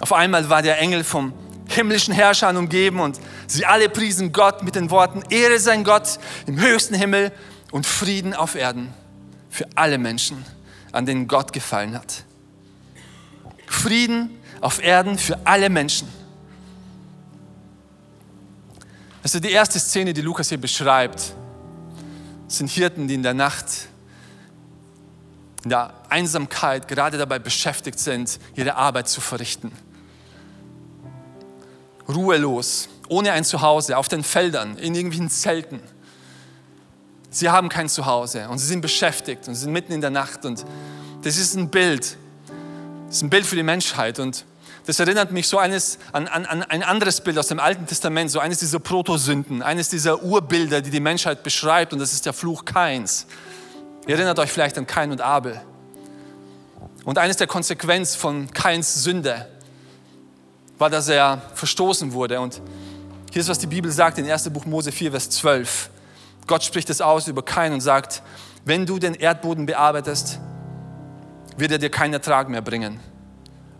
Auf 0.00 0.12
einmal 0.12 0.48
war 0.48 0.62
der 0.62 0.78
Engel 0.78 1.04
vom 1.04 1.32
himmlischen 1.68 2.14
Herrschern 2.14 2.56
umgeben 2.56 3.00
und 3.00 3.18
sie 3.46 3.64
alle 3.64 3.88
priesen 3.88 4.32
Gott 4.32 4.62
mit 4.62 4.74
den 4.74 4.90
Worten, 4.90 5.22
Ehre 5.30 5.58
sein 5.58 5.84
Gott 5.84 6.18
im 6.46 6.60
höchsten 6.60 6.94
Himmel 6.94 7.32
und 7.70 7.86
Frieden 7.86 8.34
auf 8.34 8.54
Erden 8.54 8.92
für 9.50 9.66
alle 9.74 9.98
Menschen, 9.98 10.44
an 10.92 11.06
denen 11.06 11.28
Gott 11.28 11.52
gefallen 11.52 11.94
hat. 11.94 12.24
Frieden 13.66 14.30
auf 14.60 14.82
Erden 14.82 15.18
für 15.18 15.38
alle 15.44 15.70
Menschen. 15.70 16.08
Ist 19.22 19.44
die 19.44 19.50
erste 19.50 19.78
Szene, 19.78 20.12
die 20.12 20.22
Lukas 20.22 20.48
hier 20.48 20.60
beschreibt 20.60 21.34
sind 22.50 22.68
Hirten, 22.68 23.06
die 23.06 23.14
in 23.14 23.22
der 23.22 23.34
Nacht, 23.34 23.66
in 25.62 25.70
der 25.70 25.94
Einsamkeit 26.08 26.88
gerade 26.88 27.16
dabei 27.16 27.38
beschäftigt 27.38 27.98
sind, 27.98 28.38
ihre 28.56 28.74
Arbeit 28.74 29.08
zu 29.08 29.20
verrichten. 29.20 29.72
Ruhelos, 32.08 32.88
ohne 33.08 33.32
ein 33.32 33.44
Zuhause, 33.44 33.96
auf 33.96 34.08
den 34.08 34.24
Feldern, 34.24 34.76
in 34.78 34.94
irgendwelchen 34.94 35.30
Zelten. 35.30 35.80
Sie 37.30 37.48
haben 37.48 37.68
kein 37.68 37.88
Zuhause 37.88 38.48
und 38.48 38.58
sie 38.58 38.66
sind 38.66 38.80
beschäftigt 38.80 39.46
und 39.46 39.54
sie 39.54 39.60
sind 39.62 39.72
mitten 39.72 39.92
in 39.92 40.00
der 40.00 40.10
Nacht 40.10 40.44
und 40.44 40.64
das 41.22 41.36
ist 41.36 41.54
ein 41.54 41.70
Bild. 41.70 42.16
Das 43.06 43.16
ist 43.16 43.22
ein 43.22 43.30
Bild 43.30 43.46
für 43.46 43.54
die 43.56 43.62
Menschheit 43.62 44.18
und 44.18 44.44
das 44.86 44.98
erinnert 44.98 45.30
mich 45.30 45.46
so 45.46 45.58
eines, 45.58 45.98
an, 46.12 46.26
an, 46.26 46.46
an 46.46 46.62
ein 46.62 46.82
anderes 46.82 47.20
Bild 47.20 47.38
aus 47.38 47.48
dem 47.48 47.60
Alten 47.60 47.86
Testament, 47.86 48.30
so 48.30 48.40
eines 48.40 48.58
dieser 48.58 48.80
Protosünden, 48.80 49.62
eines 49.62 49.88
dieser 49.88 50.22
Urbilder, 50.22 50.80
die 50.80 50.90
die 50.90 51.00
Menschheit 51.00 51.42
beschreibt, 51.42 51.92
und 51.92 51.98
das 51.98 52.12
ist 52.12 52.26
der 52.26 52.32
Fluch 52.32 52.64
Kains. 52.64 53.26
Ihr 54.06 54.16
erinnert 54.16 54.38
euch 54.38 54.50
vielleicht 54.50 54.78
an 54.78 54.86
Kain 54.86 55.12
und 55.12 55.20
Abel. 55.20 55.60
Und 57.04 57.18
eines 57.18 57.36
der 57.36 57.46
Konsequenzen 57.46 58.18
von 58.18 58.50
Kains 58.52 59.02
Sünde 59.02 59.48
war, 60.78 60.90
dass 60.90 61.08
er 61.08 61.42
verstoßen 61.54 62.12
wurde. 62.12 62.40
Und 62.40 62.60
hier 63.32 63.42
ist, 63.42 63.48
was 63.48 63.58
die 63.58 63.66
Bibel 63.66 63.90
sagt 63.90 64.18
in 64.18 64.30
1. 64.30 64.50
Buch 64.50 64.64
Mose 64.64 64.92
4, 64.92 65.10
Vers 65.10 65.30
12. 65.30 65.90
Gott 66.46 66.64
spricht 66.64 66.90
es 66.90 67.00
aus 67.00 67.28
über 67.28 67.44
Kain 67.44 67.72
und 67.72 67.80
sagt, 67.80 68.22
wenn 68.64 68.86
du 68.86 68.98
den 68.98 69.14
Erdboden 69.14 69.66
bearbeitest, 69.66 70.40
wird 71.56 71.72
er 71.72 71.78
dir 71.78 71.90
keinen 71.90 72.14
Ertrag 72.14 72.48
mehr 72.48 72.62
bringen. 72.62 72.98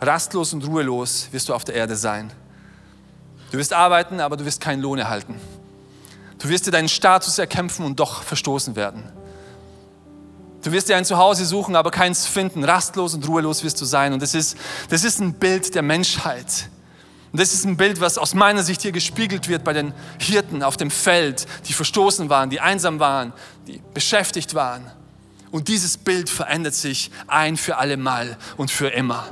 Rastlos 0.01 0.53
und 0.53 0.67
ruhelos 0.67 1.29
wirst 1.31 1.49
du 1.49 1.55
auf 1.55 1.65
der 1.65 1.75
Erde 1.75 1.97
sein. 1.97 2.33
Du 3.51 3.59
wirst 3.59 3.73
arbeiten, 3.73 4.21
aber 4.21 4.37
du 4.37 4.45
wirst 4.45 4.61
keinen 4.61 4.81
Lohn 4.81 4.99
erhalten. 4.99 5.35
Du 6.39 6.49
wirst 6.49 6.67
dir 6.67 6.71
deinen 6.71 6.89
Status 6.89 7.39
erkämpfen 7.39 7.85
und 7.85 8.01
doch 8.01 8.23
verstoßen 8.23 8.77
werden. 8.77 9.05
Du 10.63 10.73
wirst 10.73 10.89
dir 10.89 10.97
ein 10.97 11.05
Zuhause 11.05 11.45
suchen, 11.45 11.77
aber 11.77 11.91
keins 11.91 12.27
finden. 12.27 12.65
Rastlos 12.65 13.15
und 13.15 13.27
ruhelos 13.27 13.63
wirst 13.63 13.81
du 13.81 13.85
sein. 13.85 14.13
Und 14.13 14.23
das 14.23 14.35
ist, 14.35 14.57
das 14.89 15.05
ist 15.05 15.21
ein 15.21 15.35
Bild 15.35 15.75
der 15.75 15.83
Menschheit. 15.83 16.69
Und 17.33 17.41
das 17.41 17.53
ist 17.53 17.65
ein 17.65 17.77
Bild, 17.77 18.01
was 18.01 18.19
aus 18.19 18.35
meiner 18.35 18.63
Sicht 18.63 18.83
hier 18.83 18.93
gespiegelt 18.93 19.49
wird 19.49 19.65
bei 19.65 19.73
den 19.73 19.93
Hirten 20.19 20.63
auf 20.63 20.77
dem 20.77 20.91
Feld, 20.91 21.47
die 21.69 21.73
verstoßen 21.73 22.29
waren, 22.29 22.51
die 22.51 22.61
einsam 22.61 22.99
waren, 23.01 23.33
die 23.67 23.81
beschäftigt 23.95 24.55
waren. 24.55 24.91
Und 25.51 25.69
dieses 25.69 25.97
Bild 25.97 26.29
verändert 26.29 26.75
sich 26.75 27.11
ein 27.27 27.57
für 27.57 27.77
alle 27.77 27.97
Mal 27.97 28.37
und 28.57 28.71
für 28.71 28.89
immer. 28.89 29.27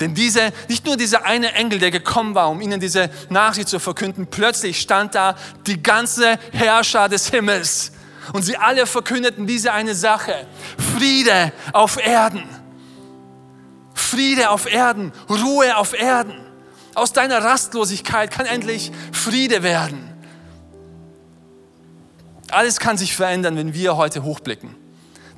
Denn 0.00 0.14
diese, 0.14 0.52
nicht 0.68 0.86
nur 0.86 0.96
dieser 0.96 1.24
eine 1.24 1.52
Engel, 1.52 1.78
der 1.78 1.90
gekommen 1.90 2.34
war, 2.34 2.48
um 2.50 2.62
ihnen 2.62 2.80
diese 2.80 3.10
Nachricht 3.28 3.68
zu 3.68 3.78
verkünden, 3.78 4.26
plötzlich 4.26 4.80
stand 4.80 5.14
da 5.14 5.36
die 5.66 5.82
ganze 5.82 6.38
Herrscher 6.52 7.08
des 7.08 7.28
Himmels. 7.28 7.92
Und 8.32 8.42
sie 8.42 8.56
alle 8.56 8.86
verkündeten 8.86 9.46
diese 9.46 9.72
eine 9.72 9.94
Sache. 9.94 10.46
Friede 10.96 11.52
auf 11.72 11.98
Erden. 12.04 12.44
Friede 13.94 14.50
auf 14.50 14.72
Erden. 14.72 15.12
Ruhe 15.28 15.76
auf 15.76 15.92
Erden. 15.92 16.34
Aus 16.94 17.12
deiner 17.12 17.44
Rastlosigkeit 17.44 18.30
kann 18.30 18.46
endlich 18.46 18.90
Friede 19.12 19.62
werden. 19.62 20.06
Alles 22.50 22.80
kann 22.80 22.96
sich 22.96 23.14
verändern, 23.14 23.56
wenn 23.56 23.74
wir 23.74 23.96
heute 23.96 24.22
hochblicken. 24.24 24.79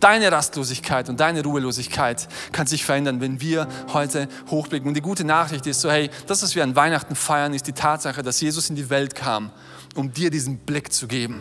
Deine 0.02 0.32
Rastlosigkeit 0.32 1.08
und 1.08 1.20
deine 1.20 1.44
Ruhelosigkeit 1.44 2.26
kann 2.50 2.66
sich 2.66 2.84
verändern, 2.84 3.20
wenn 3.20 3.40
wir 3.40 3.68
heute 3.92 4.26
hochblicken. 4.50 4.88
Und 4.88 4.94
die 4.94 5.00
gute 5.00 5.22
Nachricht 5.22 5.64
ist 5.68 5.80
so, 5.80 5.92
hey, 5.92 6.10
das, 6.26 6.42
was 6.42 6.56
wir 6.56 6.64
an 6.64 6.74
Weihnachten 6.74 7.14
feiern, 7.14 7.54
ist 7.54 7.68
die 7.68 7.72
Tatsache, 7.72 8.24
dass 8.24 8.40
Jesus 8.40 8.68
in 8.68 8.74
die 8.74 8.90
Welt 8.90 9.14
kam, 9.14 9.52
um 9.94 10.12
dir 10.12 10.30
diesen 10.30 10.58
Blick 10.58 10.92
zu 10.92 11.06
geben, 11.06 11.40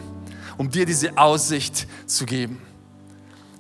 um 0.58 0.70
dir 0.70 0.86
diese 0.86 1.18
Aussicht 1.18 1.88
zu 2.06 2.28
geben. 2.28 2.62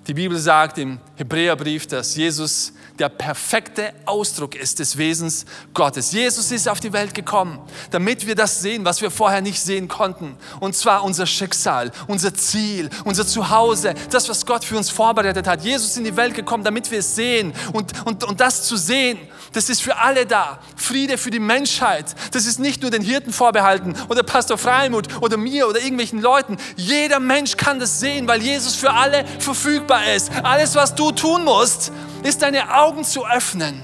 Die 0.05 0.13
Bibel 0.13 0.37
sagt 0.37 0.77
im 0.77 0.99
Hebräerbrief, 1.15 1.87
dass 1.87 2.15
Jesus 2.15 2.73
der 2.99 3.09
perfekte 3.09 3.93
Ausdruck 4.05 4.55
ist 4.55 4.79
des 4.79 4.97
Wesens 4.97 5.45
Gottes. 5.73 6.11
Jesus 6.11 6.51
ist 6.51 6.67
auf 6.67 6.79
die 6.79 6.93
Welt 6.93 7.13
gekommen, 7.13 7.59
damit 7.91 8.27
wir 8.27 8.35
das 8.35 8.61
sehen, 8.61 8.85
was 8.85 9.01
wir 9.01 9.11
vorher 9.11 9.41
nicht 9.41 9.61
sehen 9.61 9.87
konnten. 9.87 10.35
Und 10.59 10.75
zwar 10.75 11.03
unser 11.03 11.25
Schicksal, 11.25 11.91
unser 12.07 12.33
Ziel, 12.33 12.89
unser 13.05 13.25
Zuhause, 13.25 13.93
das, 14.09 14.29
was 14.29 14.45
Gott 14.45 14.63
für 14.63 14.77
uns 14.77 14.89
vorbereitet 14.89 15.47
hat. 15.47 15.63
Jesus 15.63 15.91
ist 15.91 15.97
in 15.97 16.03
die 16.03 16.15
Welt 16.15 16.35
gekommen, 16.35 16.63
damit 16.63 16.91
wir 16.91 16.99
es 16.99 17.15
sehen. 17.15 17.53
Und, 17.73 17.93
und, 18.05 18.23
und 18.23 18.39
das 18.39 18.63
zu 18.63 18.77
sehen, 18.77 19.17
das 19.53 19.69
ist 19.69 19.81
für 19.81 19.97
alle 19.97 20.25
da. 20.25 20.59
Friede 20.75 21.17
für 21.17 21.31
die 21.31 21.39
Menschheit. 21.39 22.05
Das 22.31 22.45
ist 22.45 22.59
nicht 22.59 22.81
nur 22.81 22.91
den 22.91 23.01
Hirten 23.01 23.33
vorbehalten 23.33 23.95
oder 24.09 24.23
Pastor 24.23 24.57
Freimuth 24.57 25.21
oder 25.21 25.37
mir 25.37 25.67
oder 25.67 25.79
irgendwelchen 25.79 26.21
Leuten. 26.21 26.57
Jeder 26.75 27.19
Mensch 27.19 27.57
kann 27.57 27.79
das 27.79 27.99
sehen, 27.99 28.27
weil 28.27 28.41
Jesus 28.41 28.75
für 28.75 28.91
alle 28.91 29.25
verfügbar 29.39 30.13
ist. 30.13 30.31
Alles, 30.43 30.75
was 30.75 30.95
du 30.95 31.11
tun 31.11 31.43
musst, 31.43 31.91
ist 32.23 32.41
deine 32.41 32.73
Augen 32.73 32.90
zu 33.03 33.25
öffnen 33.25 33.81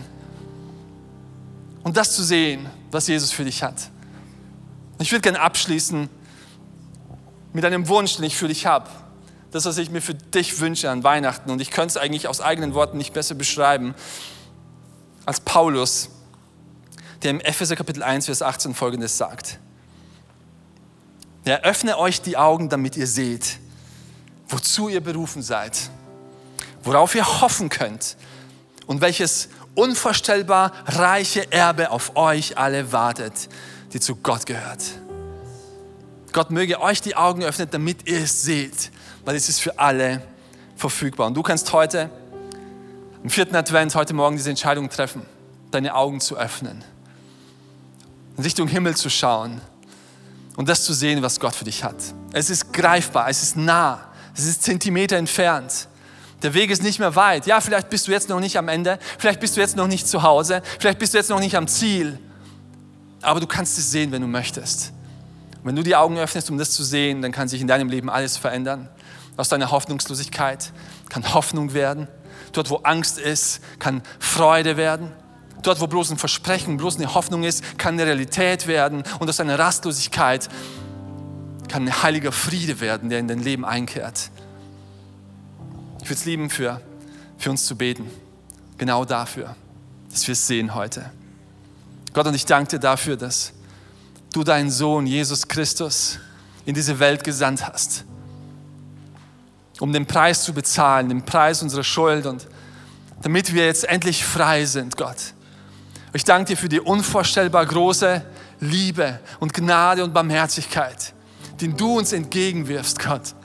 und 1.84 1.98
das 1.98 2.16
zu 2.16 2.24
sehen, 2.24 2.70
was 2.92 3.08
Jesus 3.08 3.32
für 3.32 3.46
dich 3.46 3.64
hat. 3.64 3.90
Ich 5.00 5.12
würde 5.12 5.22
gerne 5.22 5.40
abschließen 5.40 6.10
mit 7.54 7.66
einem 7.66 7.88
Wunsch, 7.88 8.18
den 8.18 8.26
ich 8.26 8.36
für 8.36 8.48
dich 8.48 8.66
habe. 8.66 8.90
Das, 9.52 9.66
was 9.66 9.78
ich 9.78 9.90
mir 9.90 10.02
für 10.02 10.14
dich 10.14 10.60
wünsche 10.60 10.90
an 10.90 11.04
Weihnachten. 11.04 11.50
Und 11.50 11.62
ich 11.62 11.72
könnte 11.72 11.92
es 11.92 11.98
eigentlich 11.98 12.28
aus 12.28 12.42
eigenen 12.42 12.74
Worten 12.74 12.98
nicht 12.98 13.14
besser 13.14 13.36
beschreiben 13.36 13.96
als 15.26 15.40
Paulus, 15.40 16.10
der 17.24 17.32
im 17.32 17.40
Epheser 17.40 17.76
Kapitel 17.76 18.04
1, 18.04 18.26
Vers 18.26 18.42
18 18.42 18.76
folgendes 18.76 19.18
sagt. 19.18 19.60
Er 21.46 21.62
öffne 21.62 21.98
euch 21.98 22.22
die 22.22 22.38
Augen, 22.38 22.70
damit 22.70 22.98
ihr 22.98 23.08
seht, 23.08 23.60
wozu 24.50 24.90
ihr 24.90 25.02
berufen 25.02 25.42
seid, 25.42 25.90
worauf 26.84 27.16
ihr 27.16 27.26
hoffen 27.42 27.70
könnt 27.70 28.18
und 28.88 29.02
welches 29.02 29.50
unvorstellbar 29.76 30.72
reiche 30.86 31.52
Erbe 31.52 31.92
auf 31.92 32.16
euch 32.16 32.58
alle 32.58 32.92
wartet, 32.92 33.50
die 33.94 34.00
zu 34.00 34.16
Gott 34.16 34.46
gehört. 34.46 34.82
Gott 36.34 36.50
möge 36.50 36.82
euch 36.82 37.02
die 37.02 37.16
Augen 37.16 37.44
öffnen, 37.44 37.68
damit 37.70 38.08
ihr 38.10 38.24
es 38.24 38.42
seht, 38.42 38.92
weil 39.24 39.36
es 39.36 39.50
ist 39.50 39.60
für 39.60 39.78
alle 39.78 40.24
verfügbar. 40.76 41.28
Und 41.28 41.36
du 41.36 41.44
kannst 41.44 41.72
heute, 41.74 42.10
im 43.24 43.30
vierten 43.30 43.56
Advent, 43.56 43.94
heute 43.96 44.14
Morgen 44.14 44.38
diese 44.38 44.50
Entscheidung 44.50 44.90
treffen, 44.90 45.24
deine 45.72 45.94
Augen 45.94 46.20
zu 46.20 46.38
öffnen, 46.38 46.84
in 48.38 48.44
Richtung 48.44 48.68
Himmel 48.68 48.96
zu 48.96 49.10
schauen 49.10 49.62
und 50.56 50.70
das 50.70 50.84
zu 50.84 50.94
sehen, 50.94 51.22
was 51.22 51.40
Gott 51.40 51.56
für 51.56 51.66
dich 51.66 51.84
hat. 51.84 51.96
Es 52.34 52.50
ist 52.50 52.72
greifbar, 52.74 53.30
es 53.30 53.44
ist 53.44 53.58
nah, 53.58 54.12
es 54.36 54.46
ist 54.46 54.64
Zentimeter 54.64 55.18
entfernt. 55.18 55.88
Der 56.44 56.54
Weg 56.54 56.70
ist 56.70 56.84
nicht 56.84 57.00
mehr 57.00 57.16
weit. 57.16 57.48
Ja, 57.48 57.62
vielleicht 57.62 57.90
bist 57.90 58.08
du 58.08 58.12
jetzt 58.12 58.30
noch 58.30 58.40
nicht 58.40 58.58
am 58.58 58.68
Ende, 58.68 59.00
vielleicht 59.18 59.40
bist 59.40 59.58
du 59.58 59.62
jetzt 59.62 59.76
noch 59.76 59.88
nicht 59.88 60.08
zu 60.08 60.22
Hause, 60.22 60.62
vielleicht 60.80 61.00
bist 61.00 61.14
du 61.14 61.18
jetzt 61.18 61.30
noch 61.30 61.40
nicht 61.40 61.56
am 61.56 61.68
Ziel. 61.68 62.20
Aber 63.22 63.40
du 63.40 63.48
kannst 63.48 63.78
es 63.78 63.92
sehen, 63.92 64.12
wenn 64.12 64.22
du 64.22 64.28
möchtest. 64.28 64.94
Und 65.58 65.66
wenn 65.66 65.76
du 65.76 65.84
die 65.84 65.96
Augen 65.96 66.18
öffnest, 66.18 66.52
um 66.52 66.58
das 66.58 66.72
zu 66.72 66.84
sehen, 66.84 67.22
dann 67.22 67.32
kann 67.32 67.48
sich 67.48 67.60
in 67.62 67.68
deinem 67.68 67.90
Leben 67.90 68.10
alles 68.10 68.38
verändern. 68.38 68.88
Aus 69.36 69.50
deiner 69.50 69.72
Hoffnungslosigkeit 69.72 70.72
kann 71.10 71.34
Hoffnung 71.34 71.74
werden. 71.74 72.08
Dort, 72.52 72.70
wo 72.70 72.78
Angst 72.78 73.18
ist, 73.18 73.62
kann 73.80 74.02
Freude 74.20 74.78
werden. 74.78 75.12
Dort, 75.64 75.82
wo 75.82 75.88
bloß 75.88 76.12
ein 76.12 76.18
Versprechen, 76.18 76.78
bloß 76.78 76.98
eine 76.98 77.14
Hoffnung 77.14 77.44
ist, 77.44 77.80
kann 77.80 77.96
eine 77.96 78.06
Realität 78.06 78.68
werden. 78.68 79.04
Und 79.20 79.28
aus 79.28 79.38
deiner 79.38 79.58
Rastlosigkeit 79.58 80.48
kann 81.68 81.88
ein 81.88 82.04
heiliger 82.04 82.32
Friede 82.32 82.80
werden, 82.80 83.10
der 83.10 83.20
in 83.20 83.28
dein 83.28 83.40
Leben 83.40 83.66
einkehrt. 83.66 84.30
Ich 86.08 86.10
würde 86.10 86.20
es 86.20 86.26
lieben, 86.26 86.50
für, 86.50 86.80
für 87.38 87.50
uns 87.50 87.66
zu 87.66 87.76
beten. 87.76 88.10
Genau 88.78 89.04
dafür, 89.04 89.58
dass 90.10 90.26
wir 90.26 90.32
es 90.32 90.48
sehen 90.48 90.74
heute. 90.74 91.12
Gott, 92.14 92.26
und 92.28 92.34
ich 92.34 92.46
danke 92.46 92.70
dir 92.70 92.80
dafür, 92.80 93.18
dass 93.18 93.52
du 94.32 94.46
deinen 94.46 94.72
Sohn 94.72 95.06
Jesus 95.06 95.50
Christus 95.50 96.18
in 96.66 96.76
diese 96.76 96.98
Welt 97.00 97.26
gesandt 97.26 97.68
hast, 97.68 98.06
um 99.82 99.92
den 99.92 100.06
Preis 100.06 100.46
zu 100.46 100.54
bezahlen, 100.54 101.10
den 101.10 101.24
Preis 101.24 101.62
unserer 101.62 101.84
Schuld 101.84 102.26
und 102.26 102.48
damit 103.22 103.54
wir 103.54 103.66
jetzt 103.66 103.84
endlich 103.84 104.24
frei 104.24 104.64
sind, 104.64 104.96
Gott. 104.96 105.34
Ich 106.14 106.24
danke 106.24 106.54
dir 106.54 106.58
für 106.58 106.70
die 106.70 106.80
unvorstellbar 106.80 107.66
große 107.66 108.24
Liebe 108.62 109.20
und 109.42 109.54
Gnade 109.54 110.06
und 110.06 110.14
Barmherzigkeit, 110.14 111.14
den 111.60 111.76
du 111.76 111.98
uns 111.98 112.14
entgegenwirfst, 112.14 112.98
Gott. 113.00 113.36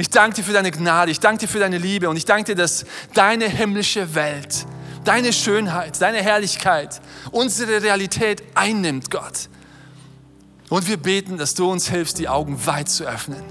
Ich 0.00 0.08
danke 0.08 0.36
dir 0.36 0.44
für 0.44 0.54
deine 0.54 0.70
Gnade, 0.70 1.10
ich 1.10 1.20
danke 1.20 1.40
dir 1.40 1.48
für 1.48 1.58
deine 1.58 1.76
Liebe 1.76 2.08
und 2.08 2.16
ich 2.16 2.24
danke 2.24 2.44
dir, 2.44 2.54
dass 2.54 2.86
deine 3.12 3.46
himmlische 3.46 4.14
Welt, 4.14 4.64
deine 5.04 5.30
Schönheit, 5.30 6.00
deine 6.00 6.22
Herrlichkeit 6.22 7.02
unsere 7.32 7.82
Realität 7.82 8.42
einnimmt, 8.54 9.10
Gott. 9.10 9.50
Und 10.70 10.88
wir 10.88 10.96
beten, 10.96 11.36
dass 11.36 11.52
du 11.52 11.70
uns 11.70 11.90
hilfst, 11.90 12.18
die 12.18 12.30
Augen 12.30 12.64
weit 12.64 12.88
zu 12.88 13.04
öffnen 13.04 13.42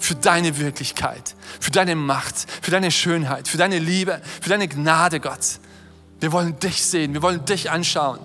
für 0.00 0.16
deine 0.16 0.58
Wirklichkeit, 0.58 1.36
für 1.60 1.70
deine 1.70 1.94
Macht, 1.94 2.34
für 2.60 2.72
deine 2.72 2.90
Schönheit, 2.90 3.46
für 3.46 3.58
deine 3.58 3.78
Liebe, 3.78 4.20
für 4.40 4.50
deine 4.50 4.66
Gnade, 4.66 5.20
Gott. 5.20 5.60
Wir 6.18 6.32
wollen 6.32 6.58
dich 6.58 6.84
sehen, 6.84 7.14
wir 7.14 7.22
wollen 7.22 7.44
dich 7.44 7.70
anschauen. 7.70 8.18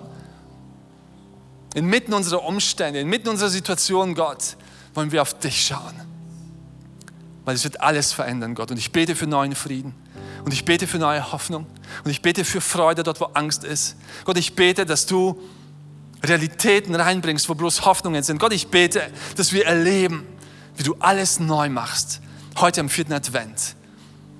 Inmitten 1.74 2.14
unserer 2.14 2.42
Umstände, 2.42 2.98
inmitten 2.98 3.28
unserer 3.28 3.50
Situation, 3.50 4.16
Gott, 4.16 4.56
wollen 4.92 5.12
wir 5.12 5.22
auf 5.22 5.38
dich 5.38 5.64
schauen 5.66 6.09
weil 7.44 7.54
es 7.54 7.64
wird 7.64 7.80
alles 7.80 8.12
verändern, 8.12 8.54
Gott. 8.54 8.70
Und 8.70 8.76
ich 8.76 8.92
bete 8.92 9.14
für 9.14 9.26
neuen 9.26 9.54
Frieden. 9.54 9.94
Und 10.44 10.52
ich 10.52 10.64
bete 10.64 10.86
für 10.86 10.98
neue 10.98 11.32
Hoffnung. 11.32 11.66
Und 12.04 12.10
ich 12.10 12.22
bete 12.22 12.44
für 12.44 12.60
Freude 12.60 13.02
dort, 13.02 13.20
wo 13.20 13.26
Angst 13.26 13.64
ist. 13.64 13.96
Gott, 14.24 14.38
ich 14.38 14.54
bete, 14.54 14.86
dass 14.86 15.06
du 15.06 15.40
Realitäten 16.22 16.94
reinbringst, 16.94 17.48
wo 17.48 17.54
bloß 17.54 17.84
Hoffnungen 17.84 18.22
sind. 18.22 18.38
Gott, 18.38 18.52
ich 18.52 18.68
bete, 18.68 19.10
dass 19.36 19.52
wir 19.52 19.66
erleben, 19.66 20.26
wie 20.76 20.82
du 20.82 20.94
alles 20.98 21.40
neu 21.40 21.68
machst. 21.68 22.20
Heute 22.58 22.80
am 22.80 22.88
vierten 22.88 23.12
Advent. 23.12 23.74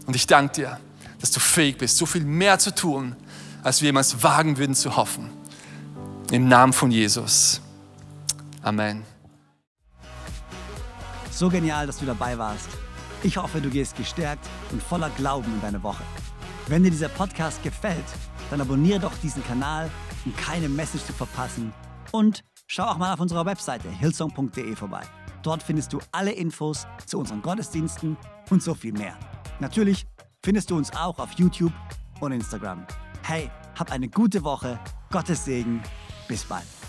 Und 0.06 0.16
ich 0.16 0.26
danke 0.26 0.54
dir, 0.54 0.80
dass 1.20 1.30
du 1.30 1.40
fähig 1.40 1.78
bist, 1.78 1.96
so 1.96 2.06
viel 2.06 2.24
mehr 2.24 2.58
zu 2.58 2.74
tun, 2.74 3.16
als 3.62 3.80
wir 3.80 3.86
jemals 3.86 4.22
wagen 4.22 4.56
würden 4.58 4.74
zu 4.74 4.96
hoffen. 4.96 5.30
Im 6.30 6.48
Namen 6.48 6.72
von 6.72 6.90
Jesus. 6.90 7.60
Amen. 8.62 9.04
So 11.30 11.48
genial, 11.48 11.86
dass 11.86 11.98
du 11.98 12.06
dabei 12.06 12.36
warst. 12.36 12.68
Ich 13.22 13.36
hoffe, 13.36 13.60
du 13.60 13.68
gehst 13.68 13.96
gestärkt 13.96 14.48
und 14.72 14.82
voller 14.82 15.10
Glauben 15.10 15.52
in 15.52 15.60
deine 15.60 15.82
Woche. 15.82 16.02
Wenn 16.68 16.82
dir 16.82 16.90
dieser 16.90 17.08
Podcast 17.08 17.62
gefällt, 17.62 18.04
dann 18.50 18.60
abonniere 18.60 19.00
doch 19.00 19.12
diesen 19.22 19.44
Kanal, 19.44 19.90
um 20.24 20.34
keine 20.36 20.68
Message 20.68 21.04
zu 21.04 21.12
verpassen. 21.12 21.72
Und 22.12 22.44
schau 22.66 22.84
auch 22.84 22.96
mal 22.96 23.12
auf 23.12 23.20
unserer 23.20 23.44
Webseite 23.44 23.90
hillsong.de 23.90 24.74
vorbei. 24.74 25.02
Dort 25.42 25.62
findest 25.62 25.92
du 25.92 26.00
alle 26.12 26.32
Infos 26.32 26.86
zu 27.06 27.18
unseren 27.18 27.42
Gottesdiensten 27.42 28.16
und 28.48 28.62
so 28.62 28.74
viel 28.74 28.92
mehr. 28.92 29.18
Natürlich 29.58 30.06
findest 30.42 30.70
du 30.70 30.76
uns 30.76 30.90
auch 30.94 31.18
auf 31.18 31.32
YouTube 31.32 31.72
und 32.20 32.32
Instagram. 32.32 32.86
Hey, 33.22 33.50
hab 33.78 33.92
eine 33.92 34.08
gute 34.08 34.42
Woche, 34.44 34.78
Gottes 35.10 35.44
Segen, 35.44 35.82
bis 36.26 36.44
bald. 36.44 36.79